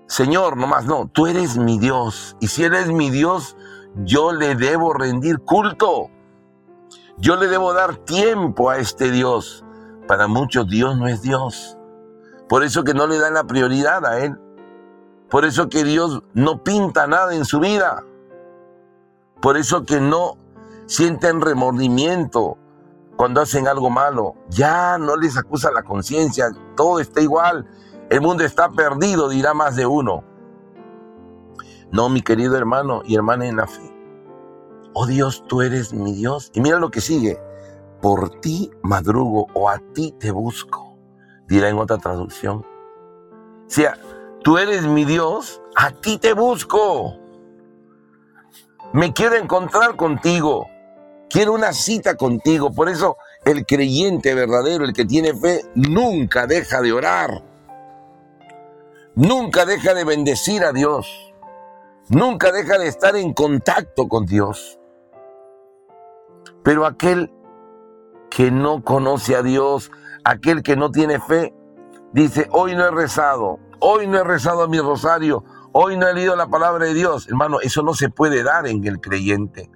Señor, 0.07 0.57
nomás 0.57 0.85
no, 0.85 1.09
tú 1.11 1.27
eres 1.27 1.57
mi 1.57 1.79
Dios. 1.79 2.37
Y 2.39 2.47
si 2.47 2.63
eres 2.63 2.87
mi 2.87 3.09
Dios, 3.09 3.57
yo 4.03 4.31
le 4.33 4.55
debo 4.55 4.93
rendir 4.93 5.39
culto. 5.39 6.09
Yo 7.17 7.37
le 7.37 7.47
debo 7.47 7.73
dar 7.73 7.97
tiempo 7.97 8.69
a 8.69 8.77
este 8.77 9.11
Dios. 9.11 9.63
Para 10.07 10.27
muchos 10.27 10.67
Dios 10.67 10.97
no 10.97 11.07
es 11.07 11.21
Dios. 11.21 11.77
Por 12.47 12.63
eso 12.63 12.83
que 12.83 12.93
no 12.93 13.07
le 13.07 13.17
dan 13.17 13.33
la 13.33 13.45
prioridad 13.45 14.05
a 14.05 14.19
Él. 14.19 14.37
Por 15.29 15.45
eso 15.45 15.69
que 15.69 15.83
Dios 15.83 16.21
no 16.33 16.63
pinta 16.63 17.07
nada 17.07 17.33
en 17.35 17.45
su 17.45 17.59
vida. 17.59 18.03
Por 19.41 19.57
eso 19.57 19.83
que 19.85 19.99
no 19.99 20.37
sienten 20.85 21.41
remordimiento 21.41 22.57
cuando 23.15 23.41
hacen 23.41 23.67
algo 23.67 23.89
malo. 23.89 24.35
Ya 24.49 24.97
no 24.97 25.15
les 25.15 25.37
acusa 25.37 25.71
la 25.71 25.83
conciencia. 25.83 26.47
Todo 26.75 26.99
está 26.99 27.21
igual. 27.21 27.67
El 28.09 28.21
mundo 28.21 28.43
está 28.43 28.69
perdido, 28.69 29.29
dirá 29.29 29.53
más 29.53 29.75
de 29.75 29.85
uno. 29.85 30.23
No, 31.91 32.09
mi 32.09 32.21
querido 32.21 32.57
hermano 32.57 33.01
y 33.05 33.15
hermana 33.15 33.47
en 33.47 33.57
la 33.57 33.67
fe. 33.67 33.95
Oh 34.93 35.05
Dios, 35.05 35.43
tú 35.47 35.61
eres 35.61 35.93
mi 35.93 36.13
Dios. 36.13 36.51
Y 36.53 36.61
mira 36.61 36.79
lo 36.79 36.91
que 36.91 37.01
sigue. 37.01 37.41
Por 38.01 38.41
ti 38.41 38.71
madrugo 38.83 39.47
o 39.53 39.69
a 39.69 39.79
ti 39.93 40.13
te 40.19 40.31
busco, 40.31 40.97
dirá 41.47 41.69
en 41.69 41.77
otra 41.77 41.97
traducción. 41.97 42.57
O 42.57 43.69
sea, 43.69 43.97
tú 44.43 44.57
eres 44.57 44.85
mi 44.85 45.05
Dios, 45.05 45.61
a 45.75 45.91
ti 45.91 46.17
te 46.17 46.33
busco. 46.33 47.15
Me 48.93 49.11
quiero 49.11 49.35
encontrar 49.35 49.95
contigo. 49.95 50.67
Quiero 51.29 51.53
una 51.53 51.73
cita 51.73 52.15
contigo. 52.15 52.71
Por 52.71 52.89
eso 52.89 53.17
el 53.43 53.65
creyente 53.65 54.33
verdadero, 54.33 54.85
el 54.85 54.93
que 54.93 55.05
tiene 55.05 55.33
fe, 55.33 55.61
nunca 55.75 56.47
deja 56.47 56.81
de 56.81 56.93
orar. 56.93 57.43
Nunca 59.15 59.65
deja 59.65 59.93
de 59.93 60.03
bendecir 60.03 60.63
a 60.63 60.71
Dios. 60.71 61.33
Nunca 62.09 62.51
deja 62.51 62.77
de 62.77 62.87
estar 62.87 63.15
en 63.15 63.33
contacto 63.33 64.07
con 64.07 64.25
Dios. 64.25 64.79
Pero 66.63 66.85
aquel 66.85 67.31
que 68.29 68.51
no 68.51 68.83
conoce 68.83 69.35
a 69.35 69.41
Dios, 69.41 69.91
aquel 70.23 70.61
que 70.61 70.75
no 70.75 70.91
tiene 70.91 71.19
fe, 71.19 71.53
dice, 72.11 72.47
hoy 72.51 72.75
no 72.75 72.85
he 72.85 72.91
rezado, 72.91 73.59
hoy 73.79 74.07
no 74.07 74.19
he 74.19 74.23
rezado 74.23 74.67
mi 74.67 74.79
rosario, 74.79 75.43
hoy 75.71 75.97
no 75.97 76.07
he 76.07 76.13
leído 76.13 76.35
la 76.35 76.47
palabra 76.47 76.85
de 76.85 76.93
Dios. 76.93 77.27
Hermano, 77.27 77.59
eso 77.61 77.81
no 77.81 77.93
se 77.93 78.09
puede 78.09 78.43
dar 78.43 78.67
en 78.67 78.85
el 78.85 78.99
creyente. 78.99 79.71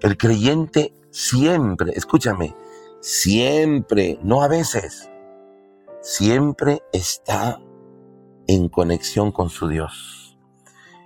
El 0.00 0.16
creyente 0.16 0.94
siempre, 1.10 1.92
escúchame, 1.94 2.54
siempre, 3.00 4.18
no 4.22 4.42
a 4.42 4.48
veces, 4.48 5.10
siempre 6.00 6.82
está 6.92 7.60
en 8.46 8.68
conexión 8.68 9.30
con 9.30 9.50
su 9.50 9.68
Dios. 9.68 10.38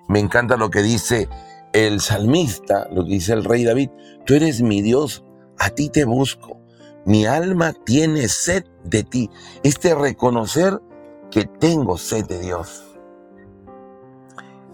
Me 0.08 0.20
encanta 0.20 0.56
lo 0.56 0.70
que 0.70 0.82
dice 0.82 1.28
el 1.72 2.00
salmista, 2.00 2.88
lo 2.92 3.04
que 3.04 3.14
dice 3.14 3.32
el 3.32 3.44
rey 3.44 3.64
David, 3.64 3.90
tú 4.26 4.34
eres 4.34 4.62
mi 4.62 4.80
Dios, 4.80 5.24
a 5.58 5.70
ti 5.70 5.88
te 5.88 6.04
busco, 6.04 6.60
mi 7.04 7.26
alma 7.26 7.72
tiene 7.72 8.28
sed 8.28 8.64
de 8.84 9.02
ti. 9.02 9.28
Este 9.64 9.94
reconocer 9.94 10.80
que 11.32 11.46
tengo 11.46 11.98
sed 11.98 12.26
de 12.26 12.38
Dios. 12.38 12.96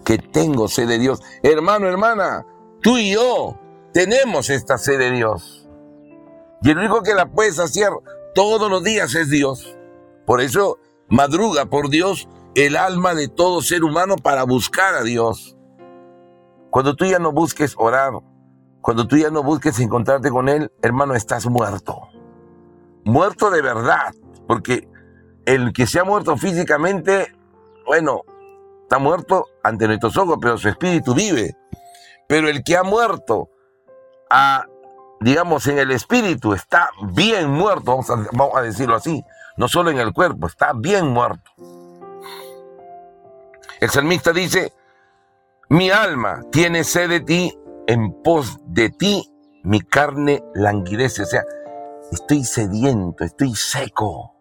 Que 0.05 0.19
tengo 0.19 0.67
sed 0.67 0.87
de 0.87 0.99
Dios. 0.99 1.21
Hermano, 1.41 1.87
hermana, 1.87 2.45
tú 2.81 2.97
y 2.97 3.13
yo 3.13 3.57
tenemos 3.93 4.49
esta 4.49 4.77
sed 4.77 4.99
de 4.99 5.11
Dios. 5.11 5.67
Y 6.61 6.71
el 6.71 6.77
único 6.77 7.01
que 7.01 7.13
la 7.13 7.27
puedes 7.27 7.59
hacer 7.59 7.89
todos 8.33 8.69
los 8.69 8.83
días 8.83 9.15
es 9.15 9.29
Dios. 9.29 9.77
Por 10.25 10.41
eso 10.41 10.77
madruga 11.09 11.65
por 11.65 11.89
Dios 11.89 12.27
el 12.55 12.75
alma 12.75 13.15
de 13.15 13.27
todo 13.27 13.61
ser 13.61 13.83
humano 13.83 14.15
para 14.15 14.43
buscar 14.43 14.95
a 14.95 15.03
Dios. 15.03 15.57
Cuando 16.69 16.95
tú 16.95 17.05
ya 17.05 17.19
no 17.19 17.31
busques 17.31 17.75
orar, 17.77 18.13
cuando 18.81 19.07
tú 19.07 19.17
ya 19.17 19.29
no 19.29 19.43
busques 19.43 19.79
encontrarte 19.79 20.29
con 20.29 20.49
Él, 20.49 20.71
hermano, 20.81 21.15
estás 21.15 21.45
muerto. 21.47 22.09
Muerto 23.03 23.49
de 23.49 23.61
verdad, 23.61 24.13
porque 24.47 24.87
el 25.45 25.73
que 25.73 25.87
se 25.87 25.99
ha 25.99 26.03
muerto 26.03 26.37
físicamente, 26.37 27.35
bueno, 27.85 28.21
está 28.83 28.99
muerto 28.99 29.47
ante 29.63 29.87
nuestros 29.87 30.15
ojos, 30.17 30.37
pero 30.41 30.57
su 30.57 30.69
espíritu 30.69 31.13
vive. 31.13 31.57
Pero 32.27 32.47
el 32.47 32.63
que 32.63 32.77
ha 32.77 32.83
muerto, 32.83 33.49
digamos, 35.19 35.67
en 35.67 35.79
el 35.79 35.91
espíritu, 35.91 36.53
está 36.53 36.89
bien 37.13 37.49
muerto, 37.49 37.83
vamos 37.85 38.09
a, 38.09 38.15
vamos 38.31 38.55
a 38.55 38.61
decirlo 38.61 38.95
así, 38.95 39.23
no 39.57 39.67
solo 39.67 39.91
en 39.91 39.99
el 39.99 40.13
cuerpo, 40.13 40.47
está 40.47 40.73
bien 40.73 41.07
muerto. 41.07 41.51
El 43.79 43.89
salmista 43.89 44.31
dice, 44.31 44.73
mi 45.69 45.89
alma 45.89 46.41
tiene 46.51 46.83
sed 46.83 47.09
de 47.09 47.19
ti, 47.21 47.57
en 47.87 48.21
pos 48.21 48.59
de 48.65 48.89
ti 48.89 49.27
mi 49.63 49.81
carne 49.81 50.43
languidece. 50.53 51.23
O 51.23 51.25
sea, 51.25 51.43
estoy 52.11 52.43
sediento, 52.43 53.23
estoy 53.23 53.55
seco. 53.55 54.35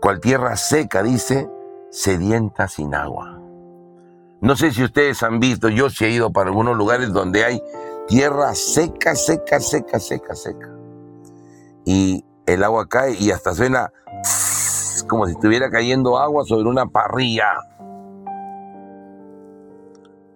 Cual 0.00 0.20
tierra 0.20 0.56
seca, 0.56 1.02
dice, 1.02 1.48
sedienta 1.90 2.68
sin 2.68 2.94
agua. 2.94 3.38
No 4.40 4.56
sé 4.56 4.72
si 4.72 4.82
ustedes 4.82 5.22
han 5.22 5.38
visto, 5.38 5.68
yo 5.68 5.88
sí 5.88 6.04
he 6.04 6.10
ido 6.10 6.32
para 6.32 6.50
algunos 6.50 6.76
lugares 6.76 7.12
donde 7.12 7.44
hay 7.44 7.62
tierra 8.06 8.54
seca, 8.54 9.14
seca, 9.14 9.60
seca, 9.60 9.98
seca, 9.98 10.34
seca. 10.34 10.76
Y 11.84 12.24
el 12.46 12.64
agua 12.64 12.88
cae 12.88 13.16
y 13.18 13.30
hasta 13.30 13.54
suena 13.54 13.92
como 15.08 15.26
si 15.26 15.32
estuviera 15.32 15.70
cayendo 15.70 16.18
agua 16.18 16.44
sobre 16.44 16.68
una 16.68 16.86
parrilla. 16.86 17.46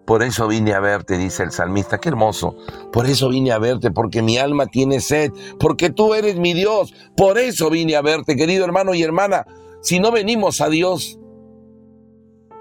Por 0.06 0.22
eso 0.22 0.46
vine 0.46 0.72
a 0.72 0.78
verte, 0.78 1.18
dice 1.18 1.42
el 1.42 1.50
salmista. 1.50 1.98
Qué 1.98 2.08
hermoso. 2.08 2.56
Por 2.92 3.06
eso 3.06 3.28
vine 3.28 3.50
a 3.50 3.58
verte, 3.58 3.90
porque 3.90 4.22
mi 4.22 4.38
alma 4.38 4.66
tiene 4.66 5.00
sed, 5.00 5.32
porque 5.58 5.90
tú 5.90 6.14
eres 6.14 6.36
mi 6.36 6.54
Dios. 6.54 6.94
Por 7.16 7.38
eso 7.38 7.70
vine 7.70 7.96
a 7.96 8.02
verte, 8.02 8.36
querido 8.36 8.64
hermano 8.64 8.94
y 8.94 9.02
hermana. 9.02 9.44
Si 9.82 9.98
no 9.98 10.12
venimos 10.12 10.60
a 10.60 10.68
Dios, 10.68 11.18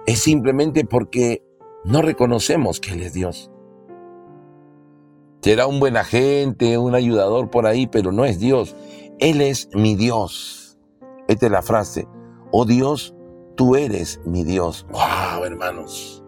es 0.08 0.20
simplemente 0.24 0.86
porque 0.86 1.44
no 1.84 2.02
reconocemos 2.02 2.80
que 2.80 2.94
Él 2.94 3.02
es 3.02 3.14
Dios. 3.14 3.52
Será 5.46 5.68
un 5.68 5.80
buen 5.80 5.96
agente, 5.96 6.80
un 6.80 6.96
ayudador 6.96 7.52
por 7.52 7.68
ahí, 7.68 7.86
pero 7.86 8.12
no 8.12 8.26
es 8.26 8.40
Dios. 8.40 8.76
Él 9.20 9.42
es 9.42 9.70
mi 9.76 9.94
Dios. 9.94 10.80
Esta 11.28 11.46
es 11.46 11.52
la 11.52 11.62
frase. 11.62 12.08
Oh 12.52 12.66
Dios, 12.66 13.14
tú 13.56 13.76
eres 13.76 14.20
mi 14.26 14.44
Dios. 14.44 14.88
¡Wow, 14.90 15.46
hermanos! 15.46 16.24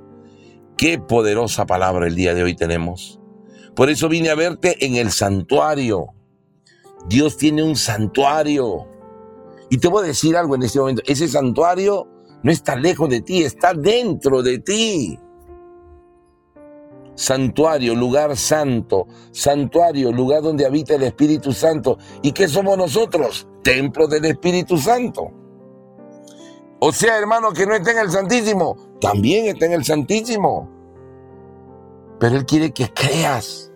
Qué 0.77 0.99
poderosa 0.99 1.65
palabra 1.65 2.05
el 2.05 2.13
día 2.13 2.35
de 2.35 2.43
hoy 2.43 2.55
tenemos. 2.55 3.19
Por 3.75 3.89
eso 3.89 4.07
vine 4.07 4.29
a 4.29 4.35
verte 4.35 4.85
en 4.85 4.97
el 4.97 5.09
santuario. 5.09 6.09
Dios 7.09 7.37
tiene 7.37 7.63
un 7.63 7.75
santuario. 7.75 8.87
Y 9.71 9.79
te 9.79 9.87
voy 9.87 10.03
a 10.03 10.07
decir 10.09 10.37
algo 10.37 10.53
en 10.53 10.61
este 10.61 10.77
momento. 10.77 11.01
Ese 11.07 11.27
santuario 11.27 12.07
no 12.43 12.51
está 12.51 12.75
lejos 12.75 13.09
de 13.09 13.21
ti, 13.21 13.41
está 13.41 13.73
dentro 13.73 14.43
de 14.43 14.59
ti. 14.59 15.19
Santuario, 17.17 17.95
lugar 17.95 18.37
santo. 18.37 19.07
Santuario, 19.31 20.11
lugar 20.11 20.43
donde 20.43 20.67
habita 20.67 20.93
el 20.93 21.01
Espíritu 21.01 21.51
Santo. 21.51 21.97
¿Y 22.21 22.31
qué 22.31 22.47
somos 22.47 22.77
nosotros? 22.77 23.47
Templo 23.63 24.07
del 24.07 24.25
Espíritu 24.25 24.77
Santo. 24.77 25.31
O 26.79 26.91
sea, 26.91 27.17
hermano, 27.17 27.51
que 27.53 27.65
no 27.65 27.73
está 27.73 27.91
en 27.91 27.97
el 27.97 28.11
Santísimo. 28.11 28.77
También 29.01 29.47
está 29.47 29.65
en 29.65 29.73
el 29.73 29.83
Santísimo. 29.83 30.69
Pero 32.19 32.35
Él 32.37 32.45
quiere 32.45 32.71
que 32.71 32.93
creas 32.93 33.71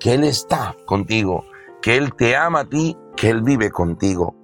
que 0.00 0.14
Él 0.14 0.24
está 0.24 0.76
contigo, 0.84 1.44
que 1.80 1.96
Él 1.96 2.12
te 2.16 2.34
ama 2.36 2.60
a 2.60 2.68
ti, 2.68 2.98
que 3.16 3.30
Él 3.30 3.42
vive 3.42 3.70
contigo. 3.70 4.34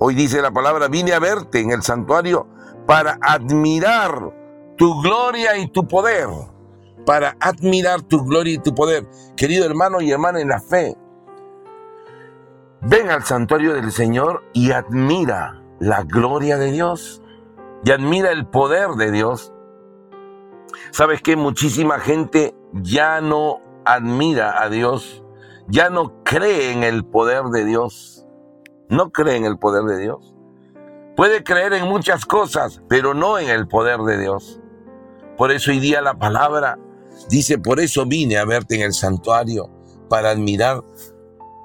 Hoy 0.00 0.16
dice 0.16 0.42
la 0.42 0.50
palabra, 0.50 0.88
vine 0.88 1.12
a 1.12 1.20
verte 1.20 1.60
en 1.60 1.70
el 1.70 1.82
santuario 1.82 2.48
para 2.86 3.18
admirar 3.22 4.34
tu 4.76 5.00
gloria 5.00 5.56
y 5.58 5.70
tu 5.70 5.86
poder. 5.86 6.28
Para 7.08 7.38
admirar 7.40 8.02
tu 8.02 8.22
gloria 8.22 8.56
y 8.56 8.58
tu 8.58 8.74
poder. 8.74 9.06
Querido 9.34 9.64
hermano 9.64 10.02
y 10.02 10.10
hermana 10.10 10.42
en 10.42 10.48
la 10.48 10.60
fe, 10.60 10.94
ven 12.82 13.08
al 13.08 13.24
santuario 13.24 13.72
del 13.72 13.92
Señor 13.92 14.44
y 14.52 14.72
admira 14.72 15.62
la 15.80 16.02
gloria 16.02 16.58
de 16.58 16.70
Dios 16.70 17.22
y 17.82 17.92
admira 17.92 18.30
el 18.30 18.46
poder 18.46 18.90
de 18.90 19.10
Dios. 19.10 19.54
¿Sabes 20.90 21.22
que 21.22 21.34
Muchísima 21.34 21.98
gente 21.98 22.54
ya 22.74 23.22
no 23.22 23.62
admira 23.86 24.62
a 24.62 24.68
Dios, 24.68 25.24
ya 25.66 25.88
no 25.88 26.22
cree 26.24 26.72
en 26.72 26.84
el 26.84 27.06
poder 27.06 27.44
de 27.44 27.64
Dios. 27.64 28.26
No 28.90 29.12
cree 29.12 29.36
en 29.36 29.46
el 29.46 29.56
poder 29.56 29.84
de 29.84 29.98
Dios. 29.98 30.34
Puede 31.16 31.42
creer 31.42 31.72
en 31.72 31.88
muchas 31.88 32.26
cosas, 32.26 32.82
pero 32.86 33.14
no 33.14 33.38
en 33.38 33.48
el 33.48 33.66
poder 33.66 34.00
de 34.00 34.18
Dios. 34.18 34.60
Por 35.38 35.52
eso 35.52 35.70
hoy 35.70 35.80
día 35.80 36.02
la 36.02 36.18
palabra 36.18 36.78
dice, 37.28 37.58
por 37.58 37.80
eso 37.80 38.06
vine 38.06 38.38
a 38.38 38.44
verte 38.44 38.76
en 38.76 38.82
el 38.82 38.92
santuario, 38.92 39.70
para 40.08 40.30
admirar 40.30 40.82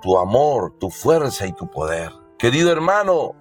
tu 0.02 0.18
amor, 0.18 0.74
tu 0.80 0.90
fuerza 0.90 1.48
y 1.48 1.54
tu 1.54 1.70
poder. 1.70 2.12
Querido 2.38 2.72
hermano, 2.72 3.36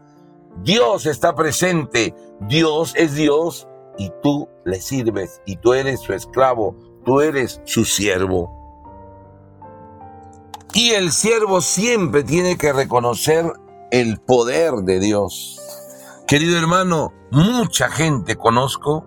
Dios 0.63 1.07
está 1.07 1.35
presente, 1.35 2.15
Dios 2.41 2.93
es 2.97 3.15
Dios 3.15 3.67
y 3.99 4.13
tú 4.23 4.49
le 4.65 4.81
sirves 4.81 5.41
y 5.45 5.57
tú 5.57 5.75
eres 5.75 6.01
su 6.01 6.13
esclavo, 6.13 6.77
tú 7.05 7.21
eres 7.21 7.61
su 7.65 7.85
siervo. 7.85 8.59
Y 10.75 10.91
el 10.93 11.13
siervo 11.13 11.61
siempre 11.61 12.23
tiene 12.23 12.57
que 12.57 12.73
reconocer 12.73 13.53
el 13.91 14.19
poder 14.21 14.73
de 14.85 15.01
Dios. 15.01 15.61
Querido 16.27 16.59
hermano, 16.59 17.13
mucha 17.31 17.91
gente 17.91 18.37
conozco 18.37 19.05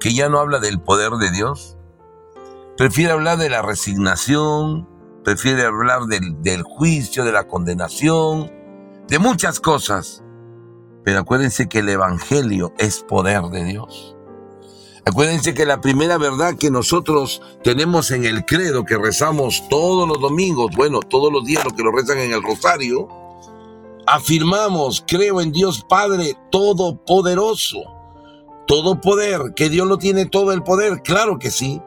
que 0.00 0.12
ya 0.12 0.28
no 0.28 0.40
habla 0.40 0.58
del 0.58 0.80
poder 0.80 1.12
de 1.12 1.30
Dios. 1.30 1.78
Prefiere 2.76 3.12
hablar 3.12 3.38
de 3.38 3.50
la 3.50 3.62
resignación, 3.62 4.88
prefiere 5.22 5.62
hablar 5.62 6.06
del, 6.06 6.42
del 6.42 6.62
juicio, 6.62 7.24
de 7.24 7.32
la 7.32 7.46
condenación, 7.46 8.50
de 9.08 9.18
muchas 9.18 9.60
cosas. 9.60 10.24
Pero 11.04 11.20
acuérdense 11.20 11.68
que 11.68 11.80
el 11.80 11.88
Evangelio 11.88 12.72
es 12.78 13.00
poder 13.00 13.42
de 13.44 13.64
Dios. 13.64 14.16
Acuérdense 15.06 15.52
que 15.52 15.66
la 15.66 15.82
primera 15.82 16.16
verdad 16.16 16.56
que 16.58 16.70
nosotros 16.70 17.42
tenemos 17.62 18.10
en 18.10 18.24
el 18.24 18.46
credo 18.46 18.84
que 18.84 18.96
rezamos 18.96 19.68
todos 19.68 20.08
los 20.08 20.18
domingos, 20.18 20.70
bueno, 20.74 21.00
todos 21.00 21.30
los 21.30 21.44
días 21.44 21.62
los 21.62 21.74
que 21.74 21.82
lo 21.82 21.92
rezan 21.92 22.18
en 22.18 22.32
el 22.32 22.42
rosario, 22.42 23.08
afirmamos, 24.06 25.04
creo 25.06 25.42
en 25.42 25.52
Dios 25.52 25.84
Padre 25.86 26.34
Todopoderoso, 26.50 27.82
todo 28.66 29.00
poder, 29.00 29.52
que 29.54 29.68
Dios 29.68 29.86
lo 29.86 29.98
tiene 29.98 30.24
todo 30.24 30.52
el 30.52 30.62
poder, 30.62 31.02
claro 31.02 31.38
que 31.38 31.50
sí. 31.50 31.82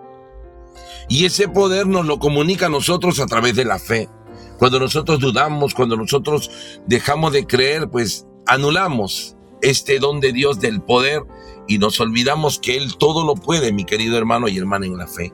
Y 1.10 1.26
ese 1.26 1.48
poder 1.48 1.88
nos 1.88 2.06
lo 2.06 2.20
comunica 2.20 2.66
a 2.66 2.70
nosotros 2.70 3.20
a 3.20 3.26
través 3.26 3.56
de 3.56 3.66
la 3.66 3.80
fe. 3.80 4.10
Cuando 4.60 4.80
nosotros 4.80 5.20
dudamos, 5.20 5.74
cuando 5.74 5.96
nosotros 5.96 6.52
dejamos 6.86 7.32
de 7.32 7.46
creer, 7.46 7.90
pues 7.90 8.26
anulamos 8.46 9.36
este 9.62 10.00
don 10.00 10.20
de 10.20 10.34
Dios 10.34 10.60
del 10.60 10.82
poder 10.82 11.22
y 11.68 11.78
nos 11.78 12.00
olvidamos 12.00 12.60
que 12.60 12.78
Él 12.78 12.98
todo 12.98 13.26
lo 13.26 13.36
puede, 13.36 13.72
mi 13.72 13.86
querido 13.86 14.18
hermano 14.18 14.48
y 14.48 14.58
hermana 14.58 14.86
en 14.86 14.98
la 14.98 15.08
fe. 15.08 15.34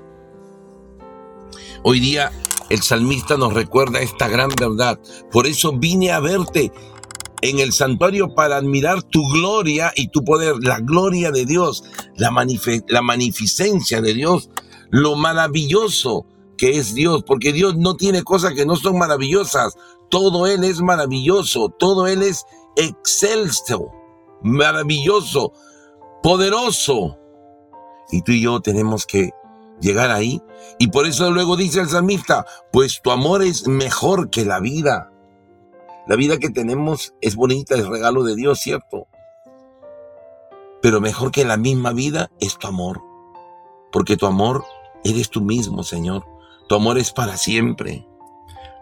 Hoy 1.84 2.00
día 2.00 2.32
el 2.70 2.82
salmista 2.82 3.38
nos 3.38 3.54
recuerda 3.54 4.00
esta 4.00 4.28
gran 4.28 4.50
verdad. 4.50 5.00
Por 5.32 5.48
eso 5.48 5.74
vine 5.74 6.12
a 6.12 6.20
verte 6.20 6.72
en 7.42 7.60
el 7.60 7.74
santuario 7.74 8.34
para 8.34 8.56
admirar 8.56 9.04
tu 9.04 9.22
gloria 9.30 9.92
y 9.96 10.08
tu 10.08 10.24
poder, 10.24 10.56
la 10.62 10.80
gloria 10.80 11.30
de 11.32 11.46
Dios, 11.46 11.84
la, 12.16 12.32
la 12.88 13.02
magnificencia 13.02 14.02
de 14.02 14.14
Dios, 14.14 14.50
lo 14.89 15.15
maravilloso 15.15 16.26
que 16.58 16.78
es 16.78 16.93
Dios, 16.93 17.24
porque 17.24 17.52
Dios 17.52 17.76
no 17.78 17.96
tiene 17.96 18.24
cosas 18.24 18.54
que 18.54 18.65
no 18.65 18.76
son 18.76 18.98
maravillosas. 18.98 19.76
Todo 20.10 20.48
Él 20.48 20.63
es 20.63 20.82
maravilloso, 20.82 21.69
todo 21.69 22.08
Él 22.08 22.22
es 22.22 22.46
excelso, 22.76 23.91
maravilloso, 24.41 25.54
poderoso. 26.22 27.17
Y 28.12 28.22
tú 28.22 28.32
y 28.32 28.41
yo 28.41 28.62
tenemos 28.62 29.06
que 29.06 29.32
llegar 29.82 30.12
ahí. 30.12 30.41
Y 30.80 30.88
por 30.88 31.08
eso 31.08 31.32
luego 31.32 31.56
dice 31.56 31.82
el 31.82 31.89
salmista, 31.89 32.46
pues 32.72 33.02
tu 33.02 33.12
amor 33.12 33.41
es 33.43 33.67
mejor 33.67 34.30
que 34.30 34.46
la 34.46 34.60
vida. 34.60 35.12
La 36.08 36.15
vida 36.15 36.38
que 36.38 36.50
tenemos 36.50 37.13
es 37.22 37.36
bonita, 37.36 37.76
es 37.76 37.88
regalo 37.88 38.24
de 38.24 38.36
Dios, 38.36 38.60
¿cierto? 38.60 39.08
Pero 40.82 41.00
mejor 41.00 41.32
que 41.32 41.46
la 41.46 41.58
misma 41.58 41.93
vida 41.93 42.30
es 42.39 42.58
tu 42.58 42.67
amor. 42.67 43.12
Porque 43.93 44.17
tu 44.17 44.25
amor 44.25 44.65
eres 45.06 45.29
tú 45.29 45.41
mismo, 45.41 45.84
Señor. 45.84 46.25
Tu 46.67 46.75
amor 46.75 46.97
es 46.97 47.13
para 47.13 47.38
siempre. 47.38 48.06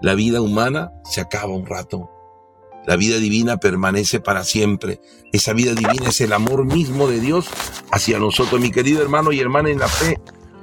La 0.01 0.15
vida 0.15 0.41
humana 0.41 0.93
se 1.03 1.21
acaba 1.21 1.53
un 1.53 1.65
rato. 1.67 2.09
La 2.87 2.95
vida 2.95 3.17
divina 3.17 3.57
permanece 3.57 4.19
para 4.19 4.43
siempre. 4.43 5.01
Esa 5.33 5.53
vida 5.53 5.73
divina 5.73 6.07
es 6.07 6.21
el 6.21 6.33
amor 6.33 6.65
mismo 6.65 7.07
de 7.07 7.19
Dios 7.19 7.47
hacia 7.91 8.17
nosotros. 8.17 8.59
Mi 8.59 8.71
querido 8.71 9.01
hermano 9.03 9.31
y 9.31 9.39
hermana 9.39 9.69
en 9.69 9.79
la 9.79 9.87
fe, 9.87 10.19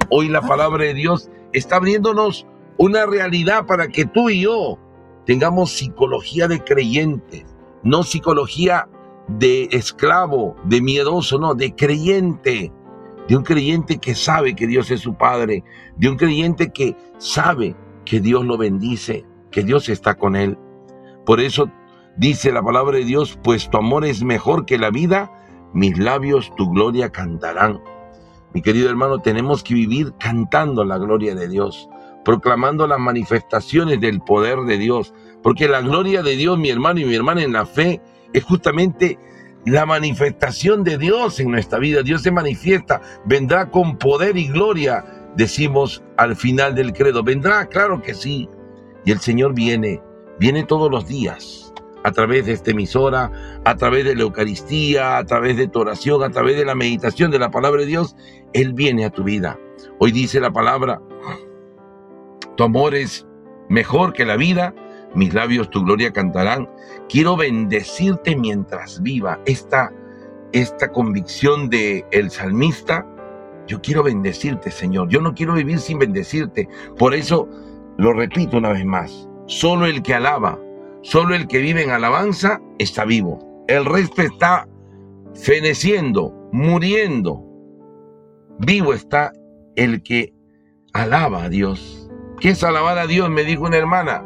hoy 0.09 0.27
la 0.27 0.41
palabra 0.41 0.83
de 0.83 0.95
Dios 0.95 1.29
está 1.53 1.77
abriéndonos 1.77 2.45
una 2.77 3.05
realidad 3.05 3.65
para 3.67 3.87
que 3.89 4.05
tú 4.05 4.29
y 4.29 4.41
yo 4.41 4.77
tengamos 5.25 5.71
psicología 5.71 6.47
de 6.47 6.63
creyente, 6.63 7.45
no 7.83 8.03
psicología 8.03 8.89
de 9.27 9.69
esclavo, 9.71 10.55
de 10.65 10.81
miedoso, 10.81 11.37
no, 11.37 11.53
de 11.53 11.75
creyente, 11.75 12.73
de 13.29 13.37
un 13.37 13.43
creyente 13.43 13.99
que 13.99 14.15
sabe 14.15 14.55
que 14.55 14.67
Dios 14.67 14.91
es 14.91 14.99
su 14.99 15.15
Padre, 15.15 15.63
de 15.95 16.09
un 16.09 16.17
creyente 16.17 16.73
que 16.73 16.97
sabe 17.19 17.75
que 18.03 18.19
Dios 18.19 18.43
lo 18.43 18.57
bendice, 18.57 19.25
que 19.51 19.63
Dios 19.63 19.87
está 19.87 20.15
con 20.15 20.35
él. 20.35 20.57
Por 21.25 21.39
eso 21.39 21.71
Dice 22.19 22.51
la 22.51 22.61
palabra 22.61 22.97
de 22.97 23.05
Dios, 23.05 23.39
pues 23.45 23.69
tu 23.69 23.77
amor 23.77 24.03
es 24.03 24.23
mejor 24.23 24.65
que 24.65 24.77
la 24.77 24.89
vida, 24.89 25.31
mis 25.73 25.97
labios 25.97 26.53
tu 26.57 26.69
gloria 26.69 27.13
cantarán. 27.13 27.79
Mi 28.53 28.61
querido 28.61 28.89
hermano, 28.89 29.19
tenemos 29.19 29.63
que 29.63 29.73
vivir 29.73 30.13
cantando 30.19 30.83
la 30.83 30.97
gloria 30.97 31.33
de 31.33 31.47
Dios, 31.47 31.87
proclamando 32.25 32.87
las 32.87 32.99
manifestaciones 32.99 34.01
del 34.01 34.19
poder 34.19 34.59
de 34.63 34.77
Dios, 34.77 35.13
porque 35.41 35.69
la 35.69 35.79
gloria 35.79 36.21
de 36.21 36.35
Dios, 36.35 36.59
mi 36.59 36.69
hermano 36.69 36.99
y 36.99 37.05
mi 37.05 37.15
hermana 37.15 37.41
en 37.41 37.53
la 37.53 37.65
fe, 37.65 38.01
es 38.33 38.43
justamente 38.43 39.17
la 39.65 39.85
manifestación 39.85 40.83
de 40.83 40.97
Dios 40.97 41.39
en 41.39 41.51
nuestra 41.51 41.79
vida. 41.79 42.03
Dios 42.03 42.21
se 42.21 42.31
manifiesta, 42.31 43.01
vendrá 43.25 43.69
con 43.69 43.97
poder 43.97 44.37
y 44.37 44.47
gloria, 44.47 45.05
decimos 45.35 46.03
al 46.17 46.35
final 46.35 46.75
del 46.75 46.93
credo. 46.93 47.23
Vendrá, 47.23 47.67
claro 47.67 48.01
que 48.01 48.13
sí. 48.13 48.49
Y 49.05 49.11
el 49.11 49.19
Señor 49.19 49.53
viene, 49.53 50.01
viene 50.39 50.63
todos 50.63 50.91
los 50.91 51.07
días 51.07 51.73
a 52.03 52.11
través 52.11 52.45
de 52.45 52.53
esta 52.53 52.71
emisora, 52.71 53.31
a 53.65 53.75
través 53.75 54.05
de 54.05 54.15
la 54.15 54.21
Eucaristía, 54.21 55.17
a 55.17 55.25
través 55.25 55.57
de 55.57 55.67
tu 55.67 55.79
oración, 55.79 56.23
a 56.23 56.29
través 56.29 56.57
de 56.57 56.65
la 56.65 56.75
meditación 56.75 57.31
de 57.31 57.39
la 57.39 57.51
palabra 57.51 57.81
de 57.81 57.87
Dios, 57.87 58.15
Él 58.53 58.73
viene 58.73 59.05
a 59.05 59.09
tu 59.09 59.23
vida. 59.23 59.59
Hoy 59.99 60.11
dice 60.11 60.39
la 60.39 60.51
palabra, 60.51 61.01
tu 62.55 62.63
amor 62.63 62.95
es 62.95 63.27
mejor 63.69 64.13
que 64.13 64.25
la 64.25 64.37
vida, 64.37 64.73
mis 65.15 65.33
labios 65.33 65.69
tu 65.69 65.83
gloria 65.83 66.11
cantarán. 66.11 66.69
Quiero 67.09 67.35
bendecirte 67.35 68.35
mientras 68.35 69.01
viva. 69.01 69.39
Esta 69.45 69.91
esta 70.51 70.91
convicción 70.91 71.69
de 71.69 72.05
el 72.11 72.31
salmista, 72.31 73.05
yo 73.67 73.81
quiero 73.81 74.03
bendecirte, 74.03 74.71
Señor. 74.71 75.09
Yo 75.09 75.21
no 75.21 75.33
quiero 75.33 75.53
vivir 75.53 75.79
sin 75.79 75.99
bendecirte. 75.99 76.67
Por 76.97 77.13
eso 77.13 77.47
lo 77.97 78.13
repito 78.13 78.57
una 78.57 78.71
vez 78.71 78.85
más. 78.85 79.29
Solo 79.45 79.85
el 79.85 80.01
que 80.01 80.15
alaba, 80.15 80.59
solo 81.01 81.35
el 81.35 81.47
que 81.47 81.59
vive 81.59 81.83
en 81.83 81.91
alabanza 81.91 82.59
está 82.79 83.05
vivo. 83.05 83.63
El 83.67 83.85
resto 83.85 84.21
está 84.23 84.67
feneciendo, 85.35 86.33
muriendo. 86.51 87.43
Vivo 88.59 88.93
está 88.93 89.31
el 89.75 90.01
que 90.01 90.33
alaba 90.93 91.43
a 91.43 91.49
Dios. 91.49 92.09
¿Qué 92.39 92.49
es 92.49 92.63
alabar 92.63 92.97
a 92.97 93.05
Dios? 93.05 93.29
Me 93.29 93.43
dijo 93.43 93.65
una 93.65 93.77
hermana. 93.77 94.25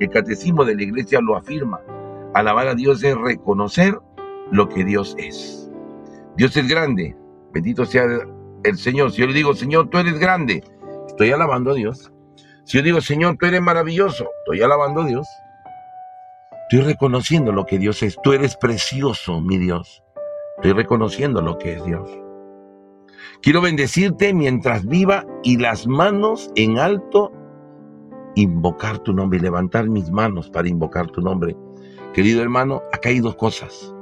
El 0.00 0.10
catecismo 0.10 0.64
de 0.64 0.74
la 0.74 0.82
iglesia 0.82 1.20
lo 1.20 1.36
afirma. 1.36 1.80
Alabar 2.34 2.68
a 2.68 2.74
Dios 2.74 3.02
es 3.04 3.16
reconocer 3.16 3.98
lo 4.50 4.68
que 4.68 4.84
Dios 4.84 5.14
es. 5.18 5.70
Dios 6.36 6.56
es 6.56 6.68
grande. 6.68 7.16
Bendito 7.52 7.84
sea 7.84 8.04
el 8.64 8.76
Señor. 8.76 9.12
Si 9.12 9.20
yo 9.20 9.26
le 9.26 9.32
digo, 9.32 9.54
Señor, 9.54 9.88
tú 9.90 9.98
eres 9.98 10.18
grande, 10.18 10.64
estoy 11.06 11.30
alabando 11.30 11.70
a 11.70 11.74
Dios. 11.74 12.12
Si 12.64 12.78
yo 12.78 12.84
digo, 12.84 13.00
Señor, 13.00 13.36
tú 13.38 13.46
eres 13.46 13.60
maravilloso, 13.60 14.26
estoy 14.38 14.62
alabando 14.62 15.02
a 15.02 15.06
Dios. 15.06 15.28
Estoy 16.68 16.80
reconociendo 16.80 17.52
lo 17.52 17.66
que 17.66 17.78
Dios 17.78 18.02
es. 18.02 18.16
Tú 18.22 18.32
eres 18.32 18.56
precioso, 18.56 19.40
mi 19.40 19.58
Dios. 19.58 20.02
Estoy 20.56 20.72
reconociendo 20.72 21.42
lo 21.42 21.58
que 21.58 21.74
es 21.74 21.84
Dios. 21.84 22.10
Quiero 23.42 23.60
bendecirte 23.60 24.32
mientras 24.32 24.86
viva 24.86 25.26
y 25.42 25.58
las 25.58 25.86
manos 25.86 26.50
en 26.56 26.78
alto, 26.78 27.30
invocar 28.34 28.98
tu 28.98 29.12
nombre 29.12 29.38
y 29.38 29.42
levantar 29.42 29.88
mis 29.88 30.10
manos 30.10 30.50
para 30.50 30.68
invocar 30.68 31.08
tu 31.10 31.20
nombre. 31.20 31.56
Querido 32.12 32.42
hermano, 32.42 32.82
acá 32.92 33.08
hay 33.08 33.20
dos 33.20 33.36
cosas. 33.36 33.94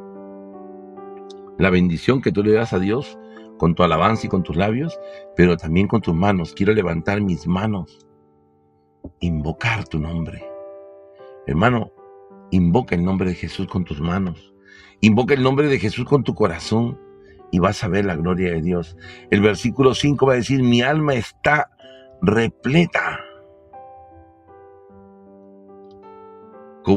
La 1.58 1.70
bendición 1.70 2.20
que 2.20 2.32
tú 2.32 2.42
le 2.42 2.52
das 2.52 2.72
a 2.72 2.78
Dios 2.78 3.18
con 3.58 3.74
tu 3.74 3.82
alabanza 3.82 4.26
y 4.26 4.28
con 4.28 4.42
tus 4.42 4.56
labios, 4.56 4.98
pero 5.36 5.56
también 5.56 5.86
con 5.86 6.00
tus 6.00 6.14
manos. 6.14 6.52
Quiero 6.52 6.72
levantar 6.72 7.20
mis 7.20 7.46
manos, 7.46 8.06
invocar 9.20 9.86
tu 9.86 9.98
nombre. 9.98 10.44
Hermano, 11.46 11.92
invoca 12.50 12.94
el 12.94 13.04
nombre 13.04 13.30
de 13.30 13.36
Jesús 13.36 13.66
con 13.68 13.84
tus 13.84 14.00
manos. 14.00 14.52
Invoca 15.00 15.34
el 15.34 15.42
nombre 15.42 15.68
de 15.68 15.78
Jesús 15.78 16.04
con 16.04 16.24
tu 16.24 16.34
corazón 16.34 16.98
y 17.52 17.58
vas 17.58 17.84
a 17.84 17.88
ver 17.88 18.04
la 18.04 18.16
gloria 18.16 18.52
de 18.52 18.62
Dios. 18.62 18.96
El 19.30 19.40
versículo 19.40 19.94
5 19.94 20.26
va 20.26 20.32
a 20.32 20.36
decir, 20.36 20.62
mi 20.62 20.82
alma 20.82 21.14
está 21.14 21.70
repleta. 22.20 23.20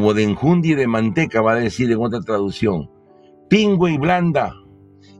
Como 0.05 0.13
de 0.13 0.21
enjundia 0.21 0.73
y 0.73 0.75
de 0.75 0.85
manteca 0.85 1.41
va 1.41 1.53
a 1.53 1.55
decir 1.55 1.91
en 1.91 1.99
otra 1.99 2.19
traducción, 2.21 2.91
pingüe 3.49 3.93
y 3.93 3.97
blanda, 3.97 4.53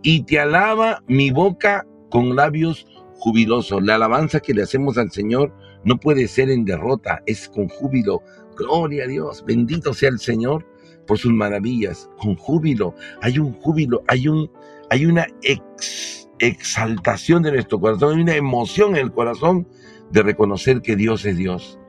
y 0.03 0.21
te 0.25 0.39
alaba 0.39 1.01
mi 1.07 1.31
boca 1.31 1.87
con 2.11 2.35
labios 2.35 2.85
jubilosos. 3.17 3.81
La 3.81 3.95
alabanza 3.95 4.41
que 4.41 4.53
le 4.53 4.61
hacemos 4.61 4.99
al 4.99 5.09
Señor 5.09 5.51
no 5.85 5.97
puede 5.97 6.27
ser 6.27 6.51
en 6.51 6.65
derrota, 6.65 7.23
es 7.25 7.49
con 7.49 7.67
júbilo. 7.67 8.21
Gloria 8.55 9.05
a 9.05 9.07
Dios, 9.07 9.43
bendito 9.43 9.91
sea 9.91 10.09
el 10.09 10.19
Señor 10.19 10.67
por 11.07 11.17
sus 11.17 11.33
maravillas, 11.33 12.07
con 12.19 12.35
júbilo. 12.35 12.93
Hay 13.23 13.39
un 13.39 13.53
júbilo, 13.53 14.03
hay 14.07 14.27
un 14.27 14.51
hay 14.91 15.07
una 15.07 15.25
exaltación 16.37 17.41
de 17.41 17.53
nuestro 17.53 17.81
corazón, 17.81 18.17
hay 18.17 18.21
una 18.21 18.35
emoción 18.35 18.95
en 18.95 19.01
el 19.01 19.11
corazón 19.11 19.67
de 20.11 20.21
reconocer 20.21 20.83
que 20.83 20.95
Dios 20.95 21.25
es 21.25 21.37
Dios. 21.37 21.79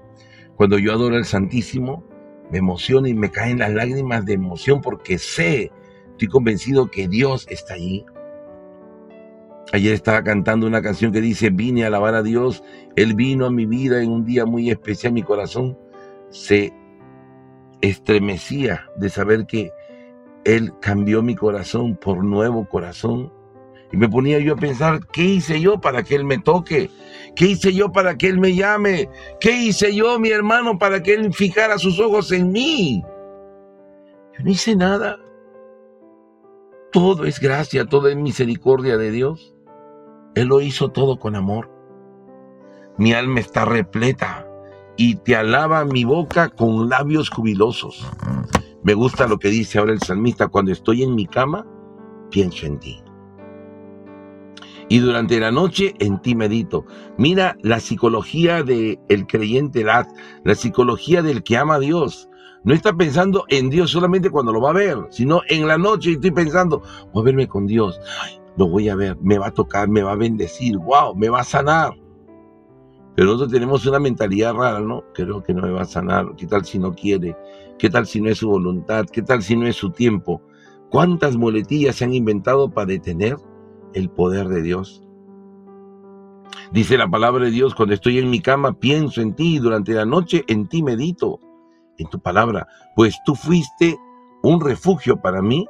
Cuando 0.56 0.78
yo 0.78 0.94
adoro 0.94 1.16
al 1.16 1.26
Santísimo, 1.26 2.15
me 2.50 2.58
emociona 2.58 3.08
y 3.08 3.14
me 3.14 3.30
caen 3.30 3.58
las 3.58 3.72
lágrimas 3.72 4.24
de 4.24 4.34
emoción 4.34 4.80
porque 4.80 5.18
sé, 5.18 5.72
estoy 6.10 6.28
convencido 6.28 6.90
que 6.90 7.08
Dios 7.08 7.46
está 7.50 7.74
allí. 7.74 8.04
Ayer 9.72 9.94
estaba 9.94 10.22
cantando 10.22 10.66
una 10.66 10.80
canción 10.80 11.12
que 11.12 11.20
dice, 11.20 11.50
vine 11.50 11.84
a 11.84 11.88
alabar 11.88 12.14
a 12.14 12.22
Dios, 12.22 12.62
Él 12.94 13.14
vino 13.14 13.46
a 13.46 13.50
mi 13.50 13.66
vida 13.66 14.02
en 14.02 14.10
un 14.10 14.24
día 14.24 14.46
muy 14.46 14.70
especial, 14.70 15.12
mi 15.12 15.22
corazón 15.22 15.76
se 16.30 16.72
estremecía 17.80 18.86
de 18.96 19.10
saber 19.10 19.46
que 19.46 19.72
él 20.46 20.72
cambió 20.80 21.24
mi 21.24 21.34
corazón 21.34 21.96
por 21.96 22.22
nuevo 22.22 22.68
corazón. 22.68 23.32
Y 23.90 23.96
me 23.96 24.08
ponía 24.08 24.38
yo 24.38 24.52
a 24.52 24.56
pensar, 24.56 25.00
¿qué 25.12 25.24
hice 25.24 25.60
yo 25.60 25.80
para 25.80 26.04
que 26.04 26.14
Él 26.14 26.24
me 26.24 26.38
toque? 26.38 26.88
¿Qué 27.36 27.48
hice 27.48 27.74
yo 27.74 27.92
para 27.92 28.16
que 28.16 28.28
Él 28.28 28.38
me 28.38 28.54
llame? 28.54 29.10
¿Qué 29.40 29.52
hice 29.52 29.94
yo, 29.94 30.18
mi 30.18 30.30
hermano, 30.30 30.78
para 30.78 31.02
que 31.02 31.14
Él 31.14 31.32
fijara 31.34 31.78
sus 31.78 32.00
ojos 32.00 32.32
en 32.32 32.50
mí? 32.50 33.04
Yo 34.36 34.44
no 34.44 34.50
hice 34.50 34.74
nada. 34.74 35.18
Todo 36.92 37.26
es 37.26 37.38
gracia, 37.38 37.84
todo 37.84 38.08
es 38.08 38.16
misericordia 38.16 38.96
de 38.96 39.10
Dios. 39.10 39.54
Él 40.34 40.48
lo 40.48 40.62
hizo 40.62 40.90
todo 40.90 41.18
con 41.18 41.36
amor. 41.36 41.70
Mi 42.96 43.12
alma 43.12 43.40
está 43.40 43.66
repleta 43.66 44.48
y 44.96 45.16
te 45.16 45.36
alaba 45.36 45.84
mi 45.84 46.04
boca 46.04 46.48
con 46.48 46.88
labios 46.88 47.28
jubilosos. 47.28 48.06
Me 48.82 48.94
gusta 48.94 49.26
lo 49.26 49.38
que 49.38 49.48
dice 49.48 49.78
ahora 49.78 49.92
el 49.92 50.00
salmista, 50.00 50.48
cuando 50.48 50.72
estoy 50.72 51.02
en 51.02 51.14
mi 51.14 51.26
cama, 51.26 51.66
pienso 52.30 52.64
en 52.64 52.78
ti. 52.78 53.02
Y 54.88 54.98
durante 55.00 55.40
la 55.40 55.50
noche 55.50 55.94
en 55.98 56.20
ti 56.22 56.34
medito. 56.34 56.84
Mira 57.18 57.56
la 57.62 57.80
psicología 57.80 58.62
del 58.62 59.00
el 59.08 59.26
creyente, 59.26 59.82
la, 59.82 60.06
la 60.44 60.54
psicología 60.54 61.22
del 61.22 61.42
que 61.42 61.56
ama 61.56 61.74
a 61.74 61.80
Dios. 61.80 62.28
No 62.62 62.74
está 62.74 62.92
pensando 62.92 63.44
en 63.48 63.70
Dios 63.70 63.90
solamente 63.90 64.30
cuando 64.30 64.52
lo 64.52 64.60
va 64.60 64.70
a 64.70 64.74
ver, 64.74 64.98
sino 65.10 65.40
en 65.48 65.68
la 65.68 65.78
noche 65.78 66.12
estoy 66.12 66.32
pensando, 66.32 66.82
voy 67.12 67.22
a 67.22 67.24
verme 67.26 67.46
con 67.48 67.66
Dios. 67.66 68.00
lo 68.56 68.68
voy 68.68 68.88
a 68.88 68.96
ver, 68.96 69.16
me 69.20 69.38
va 69.38 69.48
a 69.48 69.54
tocar, 69.54 69.88
me 69.88 70.02
va 70.02 70.12
a 70.12 70.16
bendecir, 70.16 70.76
wow, 70.78 71.14
me 71.14 71.28
va 71.28 71.40
a 71.40 71.44
sanar. 71.44 71.92
Pero 73.14 73.28
nosotros 73.28 73.52
tenemos 73.52 73.86
una 73.86 73.98
mentalidad 73.98 74.54
rara, 74.54 74.80
¿no? 74.80 75.04
Creo 75.14 75.42
que 75.42 75.54
no 75.54 75.62
me 75.62 75.70
va 75.70 75.82
a 75.82 75.86
sanar. 75.86 76.34
¿Qué 76.36 76.46
tal 76.46 76.64
si 76.64 76.78
no 76.78 76.94
quiere? 76.94 77.36
¿Qué 77.78 77.88
tal 77.88 78.06
si 78.06 78.20
no 78.20 78.28
es 78.28 78.38
su 78.38 78.48
voluntad? 78.48 79.06
¿Qué 79.06 79.22
tal 79.22 79.42
si 79.42 79.56
no 79.56 79.66
es 79.66 79.76
su 79.76 79.90
tiempo? 79.90 80.42
¿Cuántas 80.90 81.36
muletillas 81.36 81.96
se 81.96 82.04
han 82.04 82.14
inventado 82.14 82.70
para 82.70 82.86
detener 82.86 83.36
el 83.96 84.10
poder 84.10 84.48
de 84.48 84.62
Dios? 84.62 85.02
Dice 86.72 86.96
la 86.98 87.08
palabra 87.08 87.46
de 87.46 87.50
Dios, 87.50 87.74
cuando 87.74 87.94
estoy 87.94 88.18
en 88.18 88.30
mi 88.30 88.40
cama 88.40 88.78
pienso 88.78 89.20
en 89.20 89.34
ti 89.34 89.56
y 89.56 89.58
durante 89.58 89.92
la 89.92 90.04
noche 90.04 90.44
en 90.48 90.68
ti 90.68 90.82
medito, 90.82 91.40
en 91.98 92.08
tu 92.08 92.20
palabra, 92.20 92.66
pues 92.94 93.16
tú 93.24 93.34
fuiste 93.34 93.96
un 94.42 94.60
refugio 94.60 95.20
para 95.20 95.42
mí 95.42 95.66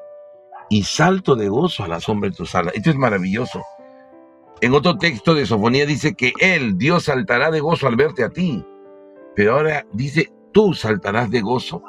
y 0.69 0.83
salto 0.83 1.37
de 1.37 1.49
gozo 1.49 1.85
a 1.85 1.89
la 1.89 2.01
sombra 2.01 2.31
de 2.31 2.37
tus 2.37 2.55
alas. 2.55 2.75
Esto 2.75 2.91
es 2.91 2.97
maravilloso. 2.97 3.62
En 4.61 4.75
otro 4.75 4.97
texto 4.99 5.35
de 5.35 5.47
Sofonía 5.47 5.87
dice 5.87 6.15
que 6.15 6.33
Él, 6.41 6.79
Dios, 6.79 7.05
saltará 7.05 7.51
de 7.51 7.61
gozo 7.61 7.87
al 7.87 7.97
verte 7.97 8.25
a 8.25 8.31
ti. 8.31 8.65
Pero 9.35 9.55
ahora 9.55 9.87
dice, 9.93 10.33
tú 10.53 10.73
saltarás 10.75 11.31
de 11.31 11.43
gozo 11.43 11.83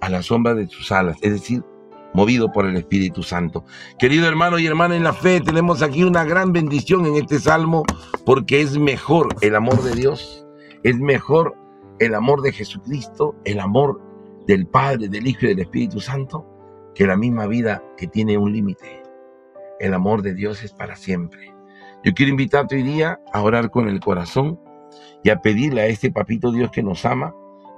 a 0.00 0.08
la 0.08 0.22
sombra 0.22 0.54
de 0.54 0.66
tus 0.66 0.92
alas, 0.92 1.16
es 1.22 1.32
decir, 1.32 1.64
movido 2.14 2.52
por 2.52 2.66
el 2.66 2.76
Espíritu 2.76 3.22
Santo. 3.22 3.64
Querido 3.98 4.26
hermano 4.26 4.58
y 4.58 4.66
hermana 4.66 4.96
en 4.96 5.04
la 5.04 5.12
fe, 5.12 5.40
tenemos 5.40 5.82
aquí 5.82 6.02
una 6.02 6.24
gran 6.24 6.52
bendición 6.52 7.06
en 7.06 7.16
este 7.16 7.38
salmo 7.38 7.84
porque 8.24 8.60
es 8.60 8.78
mejor 8.78 9.28
el 9.40 9.54
amor 9.54 9.82
de 9.82 9.94
Dios, 9.94 10.46
es 10.82 10.98
mejor 10.98 11.56
el 11.98 12.14
amor 12.14 12.42
de 12.42 12.52
Jesucristo, 12.52 13.36
el 13.44 13.60
amor 13.60 14.00
del 14.46 14.66
Padre, 14.66 15.08
del 15.08 15.26
Hijo 15.26 15.44
y 15.44 15.48
del 15.48 15.60
Espíritu 15.60 16.00
Santo, 16.00 16.46
que 16.94 17.06
la 17.06 17.16
misma 17.16 17.46
vida 17.46 17.82
que 17.96 18.06
tiene 18.06 18.38
un 18.38 18.52
límite. 18.52 19.02
El 19.78 19.94
amor 19.94 20.22
de 20.22 20.34
Dios 20.34 20.62
es 20.62 20.72
para 20.72 20.96
siempre. 20.96 21.54
Yo 22.02 22.12
quiero 22.14 22.30
invitarte 22.30 22.76
hoy 22.76 22.82
día 22.82 23.20
a 23.32 23.42
orar 23.42 23.70
con 23.70 23.88
el 23.88 24.00
corazón 24.00 24.58
y 25.22 25.30
a 25.30 25.40
pedirle 25.40 25.82
a 25.82 25.86
este 25.86 26.10
papito 26.10 26.50
Dios 26.50 26.70
que 26.70 26.82
nos 26.82 27.04
ama 27.04 27.34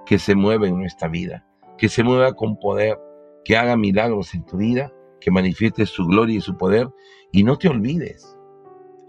que 0.06 0.18
se 0.18 0.34
mueva 0.34 0.66
en 0.66 0.78
nuestra 0.78 1.08
vida, 1.08 1.44
que 1.78 1.88
se 1.88 2.02
mueva 2.02 2.34
con 2.34 2.58
poder, 2.58 2.98
que 3.44 3.56
haga 3.56 3.76
milagros 3.76 4.34
en 4.34 4.44
tu 4.44 4.58
vida, 4.58 4.92
que 5.20 5.30
manifieste 5.30 5.86
su 5.86 6.06
gloria 6.06 6.38
y 6.38 6.40
su 6.40 6.56
poder 6.56 6.88
y 7.30 7.44
no 7.44 7.56
te 7.56 7.68
olvides. 7.68 8.36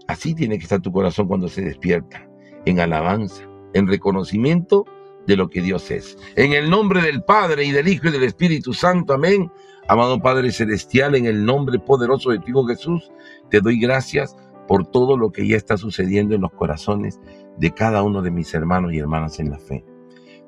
Así 0.06 0.34
tiene 0.34 0.58
que 0.58 0.64
estar 0.64 0.80
tu 0.80 0.92
corazón 0.92 1.28
cuando 1.28 1.48
se 1.48 1.62
despierta, 1.62 2.28
en 2.66 2.80
alabanza, 2.80 3.44
en 3.72 3.86
reconocimiento 3.86 4.84
de 5.26 5.36
lo 5.36 5.48
que 5.48 5.62
Dios 5.62 5.90
es. 5.90 6.18
En 6.36 6.52
el 6.52 6.68
nombre 6.68 7.00
del 7.00 7.22
Padre 7.22 7.64
y 7.64 7.72
del 7.72 7.88
Hijo 7.88 8.08
y 8.08 8.12
del 8.12 8.24
Espíritu 8.24 8.74
Santo, 8.74 9.14
amén. 9.14 9.50
Amado 9.88 10.20
Padre 10.20 10.50
Celestial, 10.50 11.14
en 11.14 11.26
el 11.26 11.44
nombre 11.44 11.78
poderoso 11.78 12.30
de 12.30 12.38
ti, 12.38 12.52
Jesús, 12.68 13.10
te 13.50 13.60
doy 13.60 13.78
gracias 13.78 14.36
por 14.66 14.86
todo 14.86 15.16
lo 15.16 15.30
que 15.30 15.46
ya 15.46 15.56
está 15.56 15.76
sucediendo 15.76 16.34
en 16.34 16.40
los 16.40 16.52
corazones 16.52 17.20
de 17.58 17.70
cada 17.72 18.02
uno 18.02 18.22
de 18.22 18.30
mis 18.30 18.52
hermanos 18.54 18.92
y 18.92 18.98
hermanas 18.98 19.38
en 19.40 19.50
la 19.50 19.58
fe. 19.58 19.84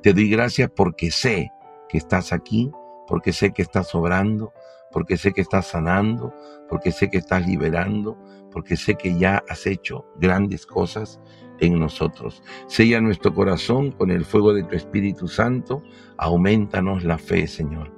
Te 0.02 0.12
doy 0.12 0.30
gracias 0.30 0.70
porque 0.74 1.10
sé 1.10 1.50
que 1.88 1.98
estás 1.98 2.32
aquí, 2.32 2.70
porque 3.06 3.32
sé 3.32 3.52
que 3.52 3.62
estás 3.62 3.94
obrando, 3.94 4.52
porque 4.90 5.16
sé 5.16 5.32
que 5.32 5.40
estás 5.40 5.66
sanando, 5.66 6.34
porque 6.68 6.92
sé 6.92 7.10
que 7.10 7.18
estás 7.18 7.46
liberando, 7.46 8.18
porque 8.50 8.76
sé 8.76 8.94
que 8.94 9.18
ya 9.18 9.42
has 9.48 9.66
hecho 9.66 10.06
grandes 10.18 10.66
cosas 10.66 11.20
en 11.60 11.78
nosotros. 11.78 12.42
Sella 12.66 13.00
nuestro 13.00 13.34
corazón 13.34 13.92
con 13.92 14.10
el 14.10 14.24
fuego 14.24 14.52
de 14.52 14.62
tu 14.64 14.74
Espíritu 14.74 15.28
Santo, 15.28 15.82
aumentanos 16.18 17.04
la 17.04 17.18
fe, 17.18 17.46
Señor. 17.46 17.92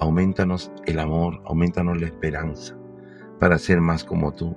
Aumentanos 0.00 0.70
el 0.86 1.00
amor, 1.00 1.42
aumentanos 1.44 2.00
la 2.00 2.06
esperanza. 2.06 2.74
para 3.38 3.58
ser 3.58 3.80
más 3.80 4.02
como 4.02 4.32
tú. 4.34 4.56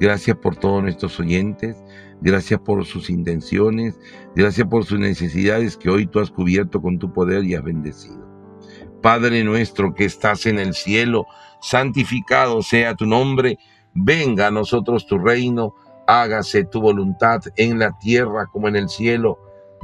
Gracias 0.00 0.36
por 0.36 0.56
todos 0.56 0.82
nuestros 0.82 1.18
oyentes, 1.20 1.76
gracias 2.20 2.60
por 2.60 2.84
sus 2.84 3.10
intenciones, 3.10 3.98
gracias 4.34 4.66
por 4.68 4.84
sus 4.84 4.98
necesidades 4.98 5.76
que 5.76 5.90
hoy 5.90 6.06
tú 6.06 6.20
has 6.20 6.30
cubierto 6.30 6.80
con 6.80 6.98
tu 6.98 7.12
poder 7.12 7.44
y 7.44 7.54
has 7.54 7.62
bendecido. 7.62 8.27
Padre 9.02 9.44
nuestro 9.44 9.94
que 9.94 10.04
estás 10.04 10.46
en 10.46 10.58
el 10.58 10.74
cielo, 10.74 11.26
santificado 11.60 12.62
sea 12.62 12.94
tu 12.94 13.06
nombre, 13.06 13.58
venga 13.94 14.48
a 14.48 14.50
nosotros 14.50 15.06
tu 15.06 15.18
reino, 15.18 15.74
hágase 16.06 16.64
tu 16.64 16.80
voluntad 16.80 17.40
en 17.56 17.78
la 17.78 17.96
tierra 17.98 18.46
como 18.52 18.68
en 18.68 18.76
el 18.76 18.88
cielo. 18.88 19.38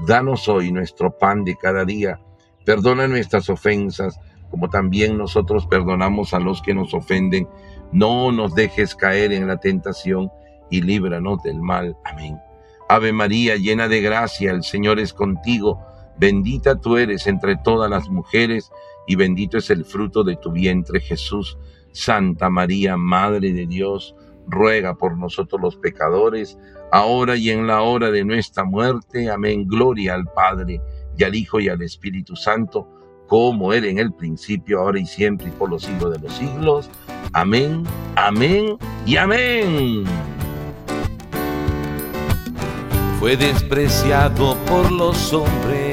Danos 0.06 0.48
hoy 0.48 0.72
nuestro 0.72 1.16
pan 1.16 1.44
de 1.44 1.56
cada 1.56 1.84
día, 1.84 2.20
perdona 2.64 3.06
nuestras 3.06 3.48
ofensas, 3.48 4.18
como 4.50 4.68
también 4.68 5.18
nosotros 5.18 5.66
perdonamos 5.66 6.34
a 6.34 6.38
los 6.38 6.62
que 6.62 6.74
nos 6.74 6.94
ofenden 6.94 7.48
no 7.94 8.32
nos 8.32 8.56
dejes 8.56 8.96
caer 8.96 9.32
en 9.32 9.46
la 9.46 9.58
tentación 9.58 10.28
y 10.68 10.82
líbranos 10.82 11.40
del 11.44 11.60
mal. 11.60 11.96
Amén. 12.04 12.40
Ave 12.88 13.12
María, 13.12 13.54
llena 13.54 13.86
de 13.86 14.00
gracia, 14.00 14.50
el 14.50 14.64
Señor 14.64 14.98
es 14.98 15.12
contigo. 15.12 15.80
Bendita 16.18 16.80
tú 16.80 16.96
eres 16.96 17.28
entre 17.28 17.56
todas 17.56 17.88
las 17.88 18.08
mujeres 18.08 18.72
y 19.06 19.16
bendito 19.16 19.58
es 19.58 19.70
el 19.70 19.84
fruto 19.84 20.24
de 20.24 20.36
tu 20.36 20.52
vientre 20.52 21.00
Jesús. 21.00 21.58
Santa 21.92 22.50
María, 22.50 22.96
Madre 22.96 23.52
de 23.52 23.66
Dios, 23.66 24.14
ruega 24.46 24.94
por 24.94 25.16
nosotros 25.16 25.60
los 25.60 25.76
pecadores, 25.76 26.58
ahora 26.90 27.36
y 27.36 27.50
en 27.50 27.66
la 27.66 27.82
hora 27.82 28.10
de 28.10 28.24
nuestra 28.24 28.64
muerte. 28.64 29.30
Amén. 29.30 29.66
Gloria 29.66 30.14
al 30.14 30.24
Padre 30.24 30.80
y 31.16 31.24
al 31.24 31.34
Hijo 31.34 31.60
y 31.60 31.68
al 31.68 31.82
Espíritu 31.82 32.34
Santo 32.34 32.88
como 33.26 33.72
era 33.72 33.86
en 33.86 33.98
el 33.98 34.12
principio, 34.12 34.80
ahora 34.80 35.00
y 35.00 35.06
siempre, 35.06 35.48
y 35.48 35.50
por 35.50 35.70
los 35.70 35.82
siglos 35.82 36.12
de 36.12 36.18
los 36.18 36.32
siglos. 36.34 36.90
Amén, 37.32 37.84
amén 38.16 38.76
y 39.06 39.16
amén. 39.16 40.04
Fue 43.18 43.36
despreciado 43.36 44.56
por 44.66 44.92
los 44.92 45.32
hombres, 45.32 45.83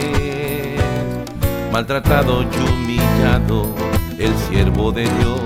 maltratado 1.72 2.44
y 2.44 2.48
humillado, 2.70 3.74
el 4.18 4.36
siervo 4.50 4.92
de 4.92 5.04
Dios. 5.04 5.42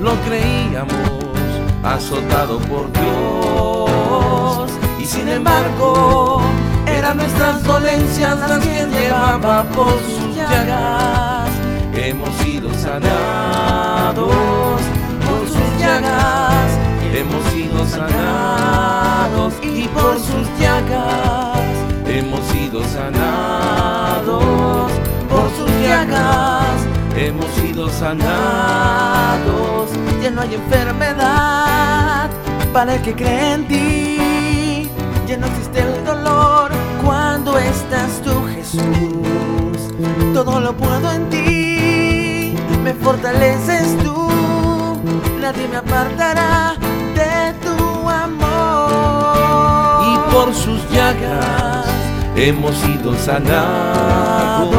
Lo 0.00 0.14
creíamos 0.22 0.94
azotado 1.82 2.58
por 2.60 2.90
Dios, 2.92 4.70
y 5.00 5.04
sin 5.04 5.28
embargo, 5.28 6.40
eran 6.86 7.16
nuestras 7.16 7.62
dolencias 7.64 8.38
las 8.38 8.58
que 8.66 8.86
llevaba 8.86 9.64
por 9.64 9.98
su 10.00 10.32
hemos 11.94 12.34
sido 12.38 12.72
sanados 12.74 14.32
por 15.26 15.48
sus 15.48 15.78
llagas, 15.78 16.78
hemos 17.14 17.44
sido 17.52 17.86
sanados 17.86 19.54
y 19.62 19.86
por 19.88 20.18
sus 20.18 20.48
llagas 20.58 21.51
hemos 22.18 22.44
sido 22.48 22.82
sanados 22.84 24.42
por 25.28 25.50
sus 25.56 25.70
llagas, 25.82 26.86
hemos 27.16 27.46
sido 27.52 27.88
sanados. 27.88 29.90
Ya 30.22 30.30
no 30.30 30.42
hay 30.42 30.54
enfermedad 30.54 32.28
para 32.72 32.94
el 32.96 33.02
que 33.02 33.14
cree 33.14 33.54
en 33.54 33.66
ti, 33.66 34.90
ya 35.26 35.38
no 35.38 35.46
existe 35.46 35.80
el 35.80 36.04
dolor 36.04 36.70
cuando 37.04 37.58
estás 37.58 38.20
tú 38.22 38.44
Jesús. 38.54 38.82
Todo 40.34 40.60
lo 40.60 40.76
puedo 40.76 41.10
en 41.12 41.30
ti, 41.30 42.54
me 42.84 42.92
fortaleces 42.94 43.96
tú, 44.02 44.28
nadie 45.40 45.66
me 45.68 45.76
apartará 45.76 46.74
de 47.14 47.54
tu 47.64 48.08
amor. 48.08 50.04
Y 50.04 50.18
por 50.32 50.52
sus 50.54 50.80
llagas 50.90 51.91
hemos 52.36 52.76
sido 52.76 53.16
sanados, 53.16 54.70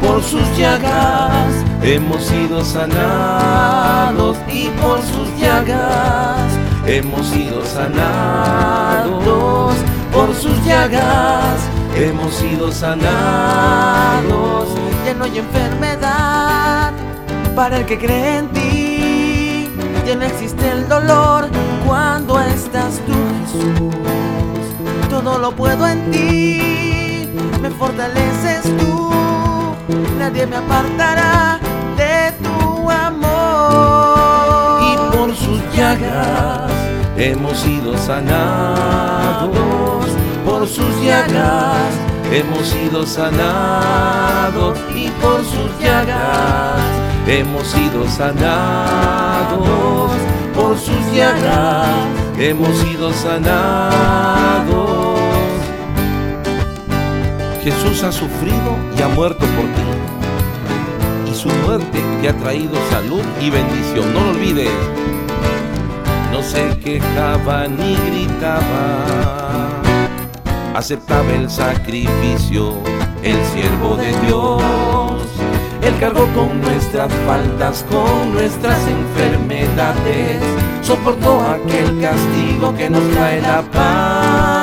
por 0.00 0.22
sus 0.22 0.56
llagas 0.56 1.52
hemos 1.82 2.22
sido 2.24 2.64
sanados 2.64 4.38
y 4.48 4.68
por 4.80 5.02
sus 5.02 5.28
llagas 5.38 6.38
hemos 6.86 7.26
sido 7.26 7.62
sanados, 7.64 9.74
por 10.12 10.32
sus 10.34 10.64
llagas 10.64 11.60
hemos 11.96 12.34
sido 12.34 12.70
sanados. 12.72 14.68
Ya 15.04 15.14
no 15.14 15.24
hay 15.24 15.38
enfermedad 15.38 16.92
para 17.54 17.78
el 17.78 17.86
que 17.86 17.98
cree 17.98 18.38
en 18.38 18.48
ti. 18.48 19.68
Ya 20.06 20.16
no 20.16 20.24
existe 20.24 20.70
el 20.70 20.88
dolor 20.88 21.48
cuando 21.86 22.40
estás 22.40 23.00
tú, 23.06 23.12
Jesús. 23.46 24.11
Todo 25.12 25.38
lo 25.38 25.52
puedo 25.52 25.86
en 25.86 26.10
ti, 26.10 27.28
me 27.60 27.70
fortaleces 27.70 28.62
tú. 28.78 29.10
Nadie 30.18 30.46
me 30.46 30.56
apartará 30.56 31.60
de 31.96 32.32
tu 32.42 32.90
amor. 32.90 34.82
Y 34.82 34.96
por 35.16 35.36
sus 35.36 35.60
llagas 35.76 36.72
hemos 37.16 37.58
sido 37.58 37.96
sanados 37.98 39.72
por 40.62 40.68
sus 40.68 41.02
llagas 41.02 41.92
hemos 42.30 42.68
sido 42.68 43.04
sanados 43.06 44.78
y 44.94 45.08
por 45.20 45.44
sus 45.44 45.78
llagas 45.80 46.80
hemos 47.26 47.66
sido 47.66 48.06
sanados, 48.08 49.60
por 50.54 50.78
sus 50.78 51.12
llagas 51.12 51.88
hemos 52.38 52.76
sido 52.78 53.12
sanados. 53.12 54.91
Jesús 57.62 58.02
ha 58.02 58.12
sufrido 58.12 58.76
y 58.96 59.02
ha 59.02 59.08
muerto 59.08 59.46
por 59.46 59.64
ti. 59.66 61.30
Y 61.30 61.34
su 61.34 61.48
muerte 61.64 62.00
te 62.20 62.28
ha 62.28 62.36
traído 62.36 62.74
salud 62.90 63.22
y 63.40 63.50
bendición. 63.50 64.12
No 64.12 64.20
lo 64.20 64.30
olvides. 64.30 64.70
No 66.30 66.42
se 66.42 66.78
quejaba 66.78 67.68
ni 67.68 67.94
gritaba 67.94 69.22
aceptaba 70.74 71.30
el 71.32 71.50
sacrificio, 71.50 72.74
el 73.22 73.36
siervo 73.46 73.96
de 73.96 74.12
Dios. 74.26 74.62
Él 75.82 75.94
cargó 76.00 76.26
con 76.34 76.60
nuestras 76.60 77.12
faltas, 77.26 77.84
con 77.90 78.32
nuestras 78.32 78.78
enfermedades, 78.86 80.42
soportó 80.82 81.40
aquel 81.40 82.00
castigo 82.00 82.74
que 82.76 82.90
nos 82.90 83.08
trae 83.10 83.40
la 83.42 83.62
paz. 83.62 84.61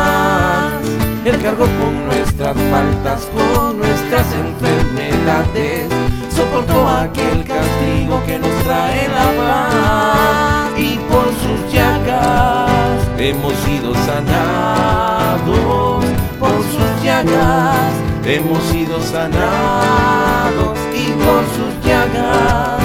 Él 1.29 1.39
cargó 1.43 1.65
con 1.65 2.07
nuestras 2.07 2.55
faltas, 2.71 3.29
con 3.31 3.77
nuestras 3.77 4.25
enfermedades, 4.33 5.87
soportó 6.35 6.87
aquel 6.87 7.43
castigo 7.43 8.19
que 8.25 8.39
nos 8.39 8.63
trae 8.63 9.07
la 9.09 9.27
paz. 9.37 10.79
Y 10.79 10.97
por 11.07 11.27
sus 11.27 11.71
llagas 11.71 12.71
hemos 13.19 13.53
sido 13.57 13.93
sanados 14.07 16.03
por 16.39 16.63
sus 16.63 17.03
llagas, 17.03 17.93
hemos 18.25 18.63
sido 18.63 18.99
sanados 18.99 20.79
y 20.95 21.11
por 21.11 21.43
sus 21.55 21.85
llagas 21.85 22.81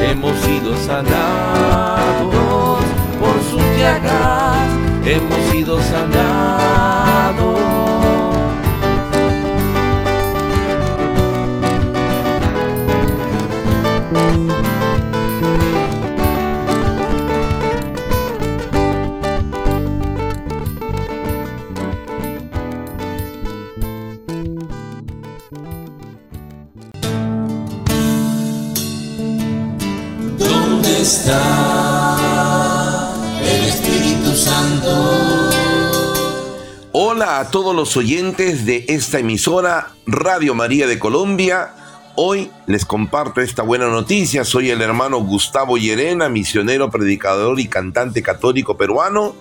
hemos 0.00 0.38
sido 0.40 0.76
sanados 0.86 2.28
por 3.18 3.42
sus 3.50 3.62
llagas, 3.76 4.56
hemos 5.04 5.40
sido 5.50 5.80
sanados. 5.82 7.37
El 33.42 33.64
Espíritu 33.64 34.34
Santo. 34.34 35.50
Hola 36.92 37.40
a 37.40 37.50
todos 37.50 37.76
los 37.76 37.96
oyentes 37.96 38.64
de 38.64 38.86
esta 38.88 39.18
emisora 39.18 39.90
Radio 40.06 40.54
María 40.54 40.86
de 40.86 40.98
Colombia. 40.98 41.74
Hoy 42.16 42.50
les 42.66 42.86
comparto 42.86 43.42
esta 43.42 43.62
buena 43.62 43.88
noticia. 43.88 44.44
Soy 44.44 44.70
el 44.70 44.80
hermano 44.80 45.18
Gustavo 45.18 45.76
Llerena, 45.76 46.28
misionero, 46.28 46.90
predicador 46.90 47.60
y 47.60 47.68
cantante 47.68 48.22
católico 48.22 48.78
peruano, 48.78 49.34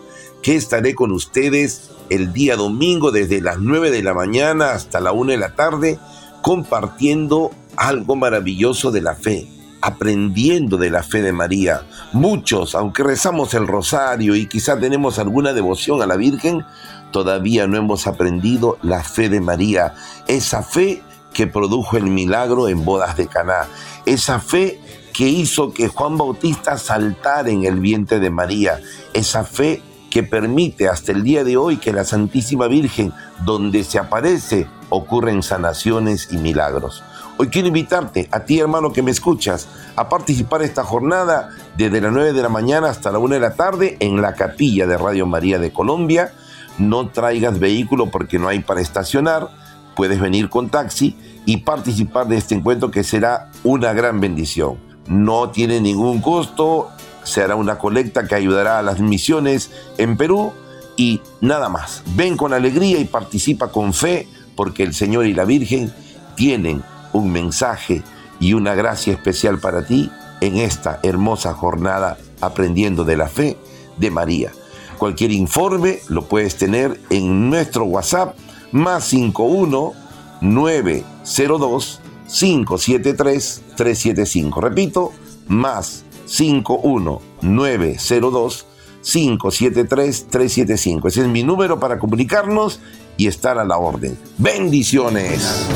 que 0.44 0.56
estaré 0.56 0.94
con 0.94 1.12
ustedes 1.12 1.92
el 2.10 2.34
día 2.34 2.58
domingo 2.58 3.12
desde 3.12 3.42
las 3.42 3.60
9 3.60 3.92
de 3.92 4.04
la 4.04 4.14
mañana 4.14 4.72
hasta 4.72 5.00
la 5.00 5.14
1 5.14 5.32
de 5.32 5.38
la 5.38 5.56
tarde, 5.56 6.00
compartiendo 6.42 7.52
algo 7.78 8.16
maravilloso 8.16 8.92
de 8.92 9.02
la 9.02 9.16
fe 9.16 9.57
aprendiendo 9.88 10.76
de 10.76 10.90
la 10.90 11.02
fe 11.02 11.22
de 11.22 11.32
María. 11.32 11.84
Muchos, 12.12 12.76
aunque 12.76 13.04
rezamos 13.04 13.54
el 13.54 13.68
rosario 13.68 14.36
y 14.36 14.46
quizá 14.46 14.78
tenemos 14.78 15.18
alguna 15.18 15.54
devoción 15.54 16.02
a 16.02 16.06
la 16.06 16.18
Virgen, 16.18 16.66
todavía 17.12 17.68
no 17.68 17.78
hemos 17.78 18.06
aprendido 18.06 18.78
la 18.82 19.02
fe 19.02 19.30
de 19.30 19.40
María, 19.40 19.94
esa 20.28 20.62
fe 20.62 21.02
que 21.34 21.48
produjo 21.48 21.96
el 21.96 22.04
milagro 22.04 22.68
en 22.68 22.84
bodas 22.84 23.16
de 23.16 23.28
Caná, 23.28 23.68
esa 24.06 24.42
fe 24.42 24.82
que 25.14 25.30
hizo 25.30 25.72
que 25.72 25.88
Juan 25.88 26.18
Bautista 26.18 26.78
saltara 26.78 27.50
en 27.50 27.64
el 27.64 27.80
vientre 27.80 28.20
de 28.20 28.30
María, 28.30 28.82
esa 29.14 29.46
fe 29.46 29.82
que 30.12 30.22
permite 30.22 30.90
hasta 30.90 31.14
el 31.14 31.24
día 31.24 31.46
de 31.46 31.56
hoy 31.56 31.78
que 31.78 31.94
la 31.94 32.04
Santísima 32.04 32.68
Virgen, 32.68 33.14
donde 33.46 33.86
se 33.86 34.00
aparece, 34.00 34.68
ocurren 34.90 35.44
sanaciones 35.44 36.28
y 36.32 36.38
milagros. 36.38 37.04
Hoy 37.40 37.50
quiero 37.50 37.68
invitarte, 37.68 38.28
a 38.32 38.40
ti 38.46 38.60
hermano 38.60 38.92
que 38.92 39.04
me 39.04 39.12
escuchas, 39.12 39.68
a 39.96 40.10
participar 40.10 40.64
esta 40.64 40.84
jornada 40.84 41.52
desde 41.78 42.02
las 42.02 42.12
9 42.12 42.34
de 42.34 42.42
la 42.42 42.50
mañana 42.50 42.90
hasta 42.90 43.12
la 43.12 43.20
1 43.20 43.36
de 43.36 43.40
la 43.40 43.54
tarde 43.54 43.96
en 44.00 44.24
la 44.24 44.34
capilla 44.34 44.88
de 44.88 44.98
Radio 44.98 45.28
María 45.28 45.60
de 45.60 45.72
Colombia. 45.72 46.34
No 46.80 47.10
traigas 47.10 47.60
vehículo 47.60 48.10
porque 48.10 48.40
no 48.40 48.48
hay 48.48 48.62
para 48.62 48.82
estacionar, 48.82 49.50
puedes 49.96 50.20
venir 50.20 50.50
con 50.50 50.70
taxi 50.70 51.16
y 51.46 51.58
participar 51.58 52.28
de 52.28 52.38
este 52.38 52.56
encuentro 52.56 52.90
que 52.90 53.04
será 53.04 53.52
una 53.64 53.94
gran 53.94 54.20
bendición. 54.20 54.80
No 55.08 55.52
tiene 55.52 55.80
ningún 55.80 56.22
costo, 56.22 56.90
se 57.22 57.44
hará 57.44 57.56
una 57.56 57.78
colecta 57.78 58.28
que 58.28 58.34
ayudará 58.34 58.80
a 58.80 58.82
las 58.82 59.00
misiones 59.00 59.70
en 60.00 60.18
Perú 60.18 60.54
y 60.96 61.22
nada 61.42 61.70
más. 61.70 62.02
Ven 62.16 62.36
con 62.36 62.52
alegría 62.52 62.98
y 62.98 63.06
participa 63.06 63.68
con 63.72 63.94
fe 63.94 64.28
porque 64.56 64.82
el 64.82 64.96
Señor 64.96 65.28
y 65.28 65.36
la 65.36 65.46
Virgen 65.46 65.94
tienen 66.36 66.82
un 67.18 67.32
mensaje 67.32 68.04
y 68.40 68.54
una 68.54 68.76
gracia 68.76 69.14
especial 69.14 69.60
para 69.60 69.86
ti 69.86 70.12
en 70.42 70.58
esta 70.58 71.00
hermosa 71.04 71.54
jornada 71.54 72.18
aprendiendo 72.42 73.04
de 73.04 73.18
la 73.18 73.28
fe 73.28 73.58
de 73.98 74.12
María. 74.12 74.52
Cualquier 74.98 75.32
informe 75.32 76.00
lo 76.08 76.26
puedes 76.26 76.56
tener 76.56 77.00
en 77.10 77.50
nuestro 77.50 77.86
WhatsApp 77.86 78.36
más 78.72 79.06
51 79.06 79.94
902 80.42 82.02
573 82.28 83.64
375. 83.76 84.62
Repito, 84.62 85.12
más 85.48 86.04
51 86.26 87.22
902 87.42 88.66
573 89.02 90.28
375. 90.30 91.08
Ese 91.08 91.22
es 91.22 91.28
mi 91.28 91.44
número 91.44 91.80
para 91.80 91.98
comunicarnos 91.98 92.80
y 93.18 93.28
estar 93.28 93.58
a 93.58 93.66
la 93.66 93.78
orden. 93.78 94.18
Bendiciones. 94.38 95.68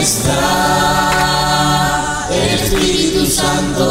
¿Dónde 0.00 0.12
está 0.12 0.40
el 2.30 2.48
Espíritu 2.58 3.26
Santo? 3.26 3.84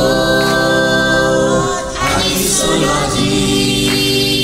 Aquí 2.17 2.43
solo 2.43 2.87
allí 3.05 4.39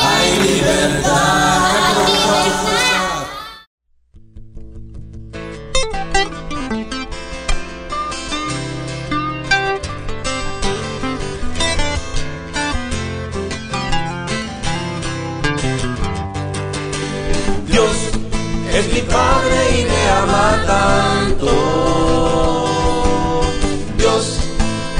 hay 0.00 0.28
libertad. 0.48 1.07
Dios 23.96 24.38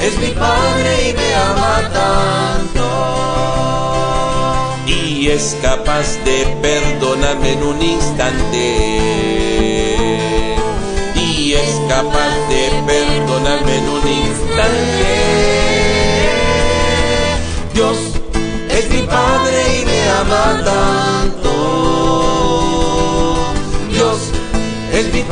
es 0.01 0.17
mi 0.19 0.27
Padre 0.29 1.09
y 1.09 1.13
me 1.13 1.35
ama 1.35 1.75
tanto. 1.93 2.85
Y 4.87 5.27
es 5.29 5.55
capaz 5.61 6.17
de 6.25 6.45
perdonarme 6.61 7.53
en 7.53 7.63
un 7.63 7.81
instante. 7.81 8.65
Y 11.15 11.53
es 11.53 11.81
capaz 11.87 12.33
de 12.49 12.71
perdonarme 12.85 13.77
en 13.77 13.89
un 13.89 14.07
instante. 14.07 15.29
Dios 17.73 17.97
es 18.69 18.89
mi 18.89 19.01
Padre 19.03 19.81
y 19.81 19.85
me 19.85 20.09
ama 20.09 20.61
tanto. 20.63 21.48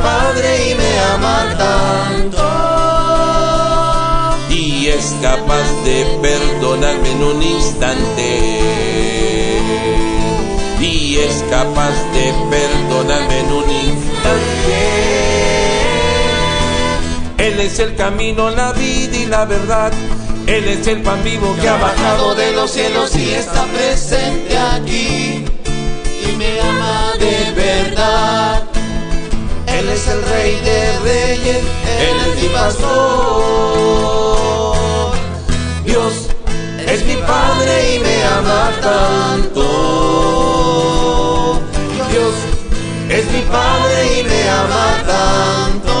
Padre 0.02 0.70
y 0.70 0.74
me 0.74 0.98
ama 1.14 1.54
tanto. 1.58 2.44
Y 4.50 4.88
es 4.88 5.14
capaz 5.22 5.68
de 5.84 6.06
perdonarme 6.22 7.10
en 7.10 7.22
un 7.22 7.42
instante. 7.42 8.28
Y 10.80 11.16
es 11.16 11.44
capaz 11.50 11.94
de 12.14 12.32
perdonarme 12.50 13.40
en 13.40 13.52
un 13.52 13.70
instante. 13.70 14.98
Él 17.38 17.60
es 17.60 17.78
el 17.78 17.94
camino, 17.96 18.50
la 18.50 18.72
vida 18.72 19.16
y 19.16 19.26
la 19.26 19.44
verdad. 19.44 19.92
Él 20.46 20.66
es 20.66 20.86
el 20.86 21.02
pan 21.02 21.22
vivo 21.24 21.54
que 21.60 21.68
ha 21.68 21.76
bajado 21.76 22.34
de 22.34 22.52
los 22.52 22.70
cielos 22.70 23.14
y 23.16 23.30
está 23.34 23.64
presente 23.66 24.56
aquí. 24.56 25.17
El 30.12 30.22
rey 30.24 30.54
de 30.68 30.98
reyes, 31.00 31.62
Él 32.08 32.16
es 32.26 32.34
mi 32.42 32.48
pastor. 32.48 33.88
Dios 35.84 36.12
es 36.86 37.04
mi 37.04 37.16
Padre 37.16 37.94
y 37.94 37.98
me 38.00 38.24
ama 38.24 38.70
tanto. 38.80 39.62
Dios 42.10 42.34
es 43.10 43.24
mi 43.32 43.42
Padre 43.42 44.20
y 44.20 44.22
me 44.24 44.48
ama 44.48 44.88
tanto. 45.06 45.98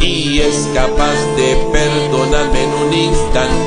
Y 0.00 0.40
es 0.40 0.68
capaz 0.74 1.18
de 1.36 1.48
perdonarme 1.72 2.60
en 2.64 2.72
un 2.74 2.92
instante. 2.92 3.65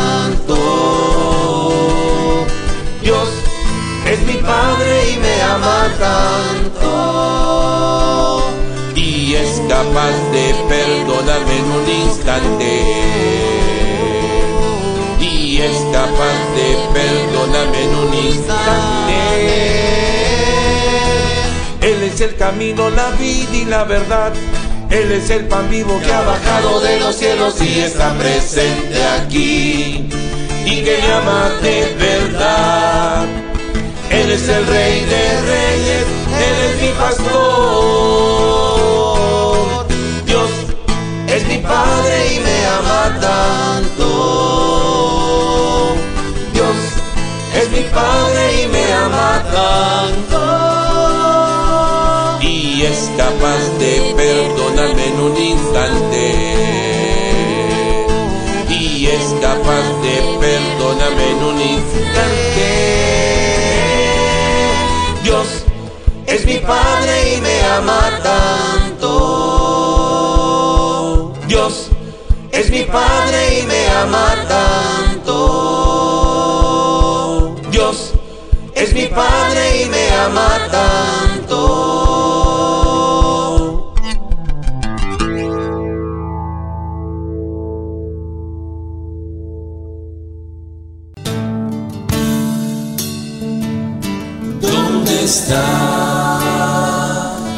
Tanto. 0.00 0.56
Dios 3.02 3.28
es 4.06 4.20
mi 4.28 4.34
Padre 4.34 4.92
y 5.12 5.16
me 5.24 5.42
ama 5.42 5.80
tanto. 6.06 6.92
Y 8.94 9.34
es 9.34 9.60
capaz 9.68 10.16
de 10.34 10.44
perdonarme 10.68 11.54
en 11.62 11.68
un 11.78 11.86
instante. 12.06 12.70
Y 15.20 15.58
es 15.68 15.76
capaz 15.92 16.38
de 16.58 16.68
perdonarme 16.98 17.80
en 17.84 17.92
un 18.04 18.12
instante. 18.28 19.18
Él 21.82 22.02
es 22.02 22.20
el 22.20 22.36
camino, 22.36 22.90
la 22.90 23.10
vida 23.12 23.56
y 23.56 23.64
la 23.64 23.84
verdad 23.84 24.32
él 24.90 25.12
es 25.12 25.30
el 25.30 25.46
pan 25.46 25.70
vivo 25.70 26.00
que 26.00 26.12
ha 26.12 26.22
bajado 26.22 26.80
de 26.80 26.98
los 26.98 27.14
cielos 27.14 27.62
y 27.62 27.78
está 27.78 28.12
presente 28.14 29.04
aquí 29.20 30.08
y 30.64 30.82
que 30.82 30.98
me 31.00 31.12
ama 31.12 31.50
de 31.62 31.94
verdad. 31.96 33.24
Él 34.10 34.30
es 34.32 34.48
el 34.48 34.66
rey 34.66 35.04
de 35.04 35.40
reyes, 35.42 36.06
Él 36.46 36.56
es 36.66 36.82
mi 36.82 36.88
pastor. 36.98 37.30
Dios 40.26 40.50
es 41.28 41.46
mi 41.46 41.58
padre 41.58 42.34
y 42.34 42.40
me 42.40 42.66
ama 42.66 43.16
tanto. 43.20 44.06
Dios 46.52 46.76
es 47.54 47.70
mi 47.70 47.82
padre 47.90 48.62
y 48.64 48.66
me 48.66 48.92
ama 48.92 49.40
tanto 49.52 50.69
y 53.00 53.02
es 53.02 53.08
capaz 53.16 53.62
de 53.78 54.14
perdonarme 54.14 55.06
en 55.06 55.20
un 55.20 55.36
instante. 55.36 56.24
Y 58.68 59.06
es 59.06 59.34
capaz 59.40 59.84
de 60.02 60.14
perdonarme 60.38 61.30
en 61.30 61.44
un 61.44 61.58
instante. 61.60 62.68
Dios 65.22 65.64
es 66.26 66.44
mi 66.44 66.58
Padre 66.58 67.36
y 67.36 67.40
me 67.40 67.62
ama 67.64 68.10
tanto. 68.22 69.08
Dios 71.46 71.88
es 72.52 72.70
mi 72.70 72.82
Padre 72.82 73.60
y 73.60 73.62
me 73.66 73.88
ama 73.88 74.36
tanto. 74.48 75.36
Dios 77.70 78.12
es 78.74 78.92
mi 78.92 79.06
Padre 79.06 79.84
y 79.84 79.88
me 79.88 80.10
ama 80.12 80.58
tanto. 80.70 81.29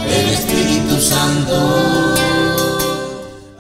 El 0.06 0.28
Espíritu 0.30 1.00
Santo? 1.00 2.14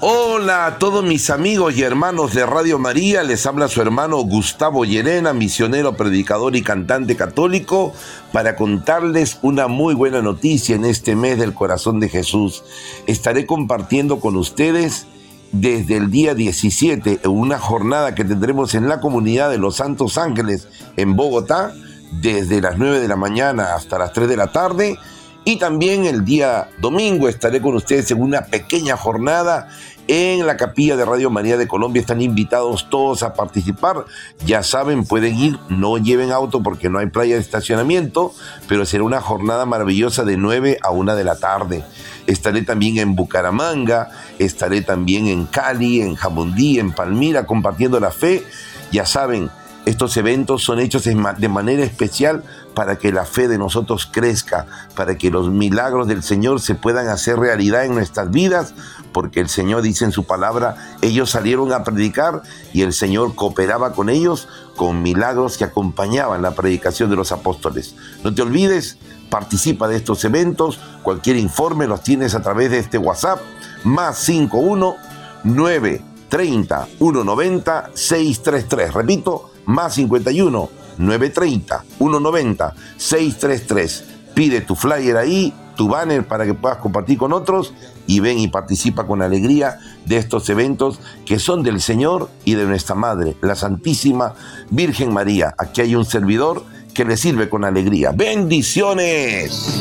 Hola 0.00 0.66
a 0.66 0.78
todos 0.78 1.04
mis 1.04 1.30
amigos 1.30 1.76
y 1.76 1.82
hermanos 1.82 2.34
de 2.34 2.44
Radio 2.44 2.78
María, 2.78 3.22
les 3.22 3.46
habla 3.46 3.68
su 3.68 3.80
hermano 3.80 4.18
Gustavo 4.18 4.84
Llerena, 4.84 5.32
misionero, 5.32 5.96
predicador 5.96 6.56
y 6.56 6.62
cantante 6.62 7.14
católico, 7.14 7.92
para 8.32 8.56
contarles 8.56 9.38
una 9.42 9.68
muy 9.68 9.94
buena 9.94 10.20
noticia 10.20 10.74
en 10.74 10.84
este 10.84 11.14
mes 11.14 11.38
del 11.38 11.54
corazón 11.54 12.00
de 12.00 12.08
Jesús. 12.08 12.64
Estaré 13.06 13.46
compartiendo 13.46 14.18
con 14.18 14.34
ustedes 14.34 15.06
desde 15.52 15.98
el 15.98 16.10
día 16.10 16.34
17 16.34 17.20
en 17.22 17.30
una 17.30 17.58
jornada 17.58 18.14
que 18.14 18.24
tendremos 18.24 18.74
en 18.74 18.88
la 18.88 19.00
comunidad 19.00 19.50
de 19.50 19.58
los 19.58 19.76
Santos 19.76 20.18
Ángeles 20.18 20.66
en 20.96 21.14
Bogotá, 21.14 21.74
desde 22.20 22.60
las 22.60 22.76
9 22.76 23.00
de 23.00 23.08
la 23.08 23.16
mañana 23.16 23.74
hasta 23.74 23.98
las 23.98 24.12
3 24.12 24.28
de 24.28 24.36
la 24.36 24.50
tarde. 24.50 24.98
Y 25.44 25.56
también 25.56 26.04
el 26.04 26.24
día 26.24 26.68
domingo 26.78 27.28
estaré 27.28 27.60
con 27.60 27.74
ustedes 27.74 28.10
en 28.12 28.22
una 28.22 28.42
pequeña 28.42 28.96
jornada 28.96 29.68
en 30.06 30.46
la 30.46 30.56
capilla 30.56 30.96
de 30.96 31.04
Radio 31.04 31.30
María 31.30 31.56
de 31.56 31.66
Colombia. 31.66 32.00
Están 32.00 32.22
invitados 32.22 32.88
todos 32.90 33.24
a 33.24 33.34
participar. 33.34 34.04
Ya 34.46 34.62
saben, 34.62 35.04
pueden 35.04 35.36
ir, 35.36 35.58
no 35.68 35.98
lleven 35.98 36.30
auto 36.30 36.62
porque 36.62 36.88
no 36.88 37.00
hay 37.00 37.06
playa 37.06 37.34
de 37.34 37.40
estacionamiento, 37.40 38.32
pero 38.68 38.86
será 38.86 39.02
una 39.02 39.20
jornada 39.20 39.66
maravillosa 39.66 40.24
de 40.24 40.36
9 40.36 40.78
a 40.80 40.90
1 40.90 41.16
de 41.16 41.24
la 41.24 41.36
tarde. 41.36 41.84
Estaré 42.28 42.62
también 42.62 42.98
en 42.98 43.16
Bucaramanga, 43.16 44.10
estaré 44.38 44.82
también 44.82 45.26
en 45.26 45.46
Cali, 45.46 46.02
en 46.02 46.14
Jamundí, 46.14 46.78
en 46.78 46.92
Palmira, 46.92 47.46
compartiendo 47.46 47.98
la 47.98 48.12
fe. 48.12 48.44
Ya 48.92 49.06
saben, 49.06 49.50
estos 49.86 50.16
eventos 50.16 50.62
son 50.62 50.78
hechos 50.78 51.02
de 51.02 51.48
manera 51.48 51.82
especial 51.82 52.44
para 52.74 52.96
que 52.96 53.12
la 53.12 53.24
fe 53.24 53.48
de 53.48 53.58
nosotros 53.58 54.08
crezca, 54.10 54.66
para 54.94 55.16
que 55.16 55.30
los 55.30 55.50
milagros 55.50 56.08
del 56.08 56.22
Señor 56.22 56.60
se 56.60 56.74
puedan 56.74 57.08
hacer 57.08 57.38
realidad 57.38 57.84
en 57.84 57.94
nuestras 57.94 58.30
vidas, 58.30 58.74
porque 59.12 59.40
el 59.40 59.48
Señor 59.48 59.82
dice 59.82 60.04
en 60.04 60.12
su 60.12 60.24
palabra, 60.24 60.96
ellos 61.02 61.30
salieron 61.30 61.72
a 61.72 61.84
predicar 61.84 62.42
y 62.72 62.82
el 62.82 62.92
Señor 62.92 63.34
cooperaba 63.34 63.92
con 63.92 64.08
ellos 64.08 64.48
con 64.76 65.02
milagros 65.02 65.58
que 65.58 65.64
acompañaban 65.64 66.42
la 66.42 66.52
predicación 66.52 67.10
de 67.10 67.16
los 67.16 67.30
apóstoles. 67.32 67.94
No 68.24 68.34
te 68.34 68.42
olvides, 68.42 68.98
participa 69.30 69.88
de 69.88 69.96
estos 69.96 70.24
eventos, 70.24 70.80
cualquier 71.02 71.36
informe 71.36 71.86
los 71.86 72.02
tienes 72.02 72.34
a 72.34 72.42
través 72.42 72.70
de 72.70 72.78
este 72.78 72.98
WhatsApp, 72.98 73.40
más 73.84 74.18
51 74.18 74.96
930 75.44 76.86
190 76.98 77.90
633. 77.94 78.94
Repito, 78.94 79.50
más 79.66 79.94
51 79.94 80.81
930 81.02 81.84
190 81.98 82.74
633. 82.96 84.04
Pide 84.34 84.62
tu 84.62 84.74
flyer 84.74 85.16
ahí, 85.16 85.52
tu 85.76 85.88
banner 85.88 86.26
para 86.26 86.46
que 86.46 86.54
puedas 86.54 86.78
compartir 86.78 87.18
con 87.18 87.32
otros 87.32 87.74
y 88.06 88.20
ven 88.20 88.38
y 88.38 88.48
participa 88.48 89.06
con 89.06 89.20
alegría 89.22 89.78
de 90.06 90.16
estos 90.16 90.48
eventos 90.48 91.00
que 91.26 91.38
son 91.38 91.62
del 91.62 91.80
Señor 91.80 92.30
y 92.44 92.54
de 92.54 92.64
nuestra 92.64 92.94
Madre, 92.94 93.36
la 93.42 93.54
Santísima 93.54 94.34
Virgen 94.70 95.12
María. 95.12 95.54
Aquí 95.58 95.82
hay 95.82 95.94
un 95.94 96.04
servidor 96.04 96.64
que 96.94 97.04
le 97.04 97.16
sirve 97.16 97.48
con 97.48 97.64
alegría. 97.64 98.12
Bendiciones. 98.12 99.80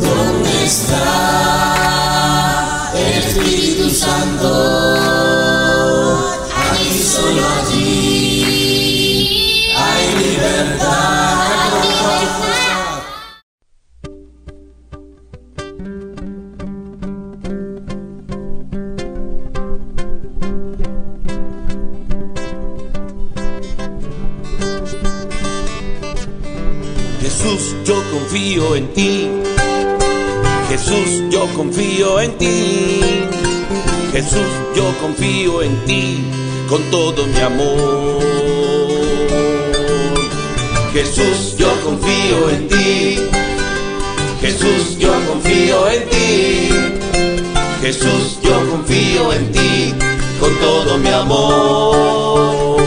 ¿Dónde 0.00 0.64
está 0.64 1.72
el 2.94 3.18
Espíritu 3.18 3.90
Santo? 3.90 5.10
Solo 7.00 7.42
allí. 7.62 8.19
Jesús, 27.42 27.74
yo 27.84 28.02
confío 28.10 28.76
en 28.76 28.92
ti. 28.92 29.28
Jesús, 30.68 31.22
yo 31.30 31.46
confío 31.56 32.20
en 32.20 32.36
ti. 32.38 33.00
Jesús, 34.12 34.50
yo 34.76 34.84
confío 35.00 35.62
en 35.62 35.76
ti 35.86 36.18
con 36.68 36.82
todo 36.90 37.26
mi 37.26 37.40
amor. 37.40 38.39
Jesús, 40.92 41.54
yo 41.56 41.68
confío 41.84 42.50
en 42.50 42.68
ti. 42.68 43.16
Jesús, 44.40 44.98
yo 44.98 45.12
confío 45.28 45.88
en 45.88 46.08
ti. 46.08 46.68
Jesús, 47.80 48.38
yo 48.42 48.70
confío 48.70 49.32
en 49.32 49.52
ti 49.52 49.94
con 50.40 50.52
todo 50.56 50.98
mi 50.98 51.08
amor. 51.10 52.80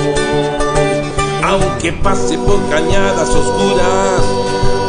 Aunque 1.43 1.93
pase 1.93 2.37
por 2.39 2.59
cañadas 2.69 3.29
oscuras, 3.29 4.21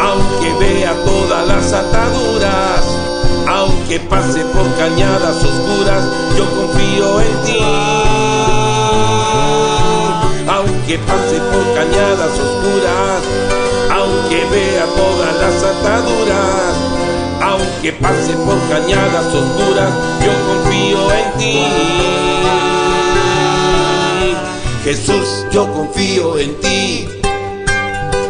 aunque 0.00 0.52
vea 0.58 0.92
todas 1.04 1.46
las 1.46 1.72
ataduras, 1.72 2.84
aunque 3.46 4.00
pase 4.00 4.44
por 4.46 4.74
cañadas 4.76 5.36
oscuras, 5.36 6.04
yo 6.36 6.50
confío 6.50 7.20
en 7.20 7.42
ti. 7.44 8.03
Aunque 10.86 10.98
pase 10.98 11.40
por 11.50 11.64
cañadas 11.74 12.38
oscuras, 12.38 13.22
aunque 13.90 14.44
vea 14.50 14.84
todas 14.94 15.34
las 15.40 15.62
ataduras, 15.62 16.76
aunque 17.40 17.92
pase 17.92 18.34
por 18.44 18.58
cañadas 18.68 19.24
oscuras, 19.32 19.90
yo 20.22 20.32
confío 20.46 21.10
en 21.10 21.38
ti. 21.38 21.64
Jesús, 24.84 25.46
yo 25.50 25.72
confío 25.72 26.38
en 26.38 26.54
ti. 26.60 27.08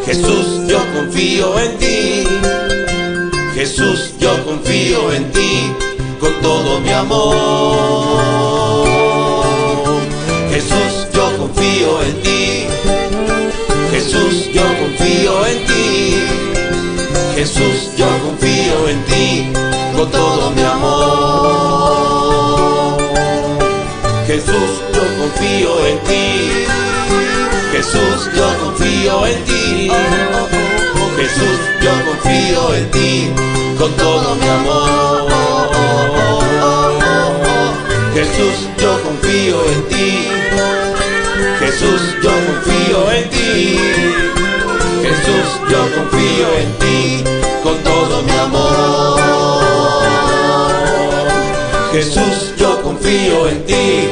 Jesús, 0.06 0.68
yo 0.68 0.78
confío 0.94 1.58
en 1.58 1.76
ti. 1.78 2.24
Jesús, 3.56 4.14
yo 4.20 4.30
confío 4.44 5.12
en 5.12 5.32
ti 5.32 5.72
con 6.20 6.32
todo 6.40 6.78
mi 6.78 6.92
amor. 6.92 8.54
Jesús, 10.50 10.93
confío 11.54 12.02
en 12.02 12.22
ti. 12.22 12.66
Jesús, 13.90 14.50
yo 14.52 14.62
confío 14.78 15.46
en 15.46 15.66
ti. 15.66 16.16
Jesús, 17.34 17.90
yo 17.96 18.06
confío 18.24 18.88
en 18.88 19.04
ti 19.04 19.52
con 19.96 20.10
todo 20.10 20.50
mi 20.50 20.62
amor. 20.62 20.98
Jesús, 24.26 24.82
yo 24.94 25.02
confío 25.20 25.86
en 25.86 25.98
ti. 26.00 26.66
Jesús, 27.72 28.30
yo 28.36 28.46
confío 28.62 29.26
en 29.26 29.44
ti. 29.44 29.90
Jesús, 31.16 31.58
yo 31.80 31.90
confío 32.08 32.74
en 32.74 32.90
ti 32.90 33.30
con 33.78 33.92
todo 33.92 34.34
mi 34.36 34.48
amor. 34.48 35.28
Jesús, 38.14 38.68
yo 38.78 39.02
confío 39.02 39.64
en 39.72 39.82
ti. 39.88 40.43
Jesús, 41.84 42.16
yo 42.22 42.30
confío 42.46 43.12
en 43.12 43.28
ti. 43.28 43.78
Jesús, 45.02 45.48
yo 45.70 45.80
confío 45.94 46.46
en 46.58 46.78
ti 46.78 47.24
con 47.62 47.76
todo 47.82 48.22
mi 48.22 48.32
amor. 48.32 49.20
Jesús, 51.92 52.54
yo 52.56 52.80
confío 52.82 53.48
en 53.48 53.66
ti. 53.66 54.08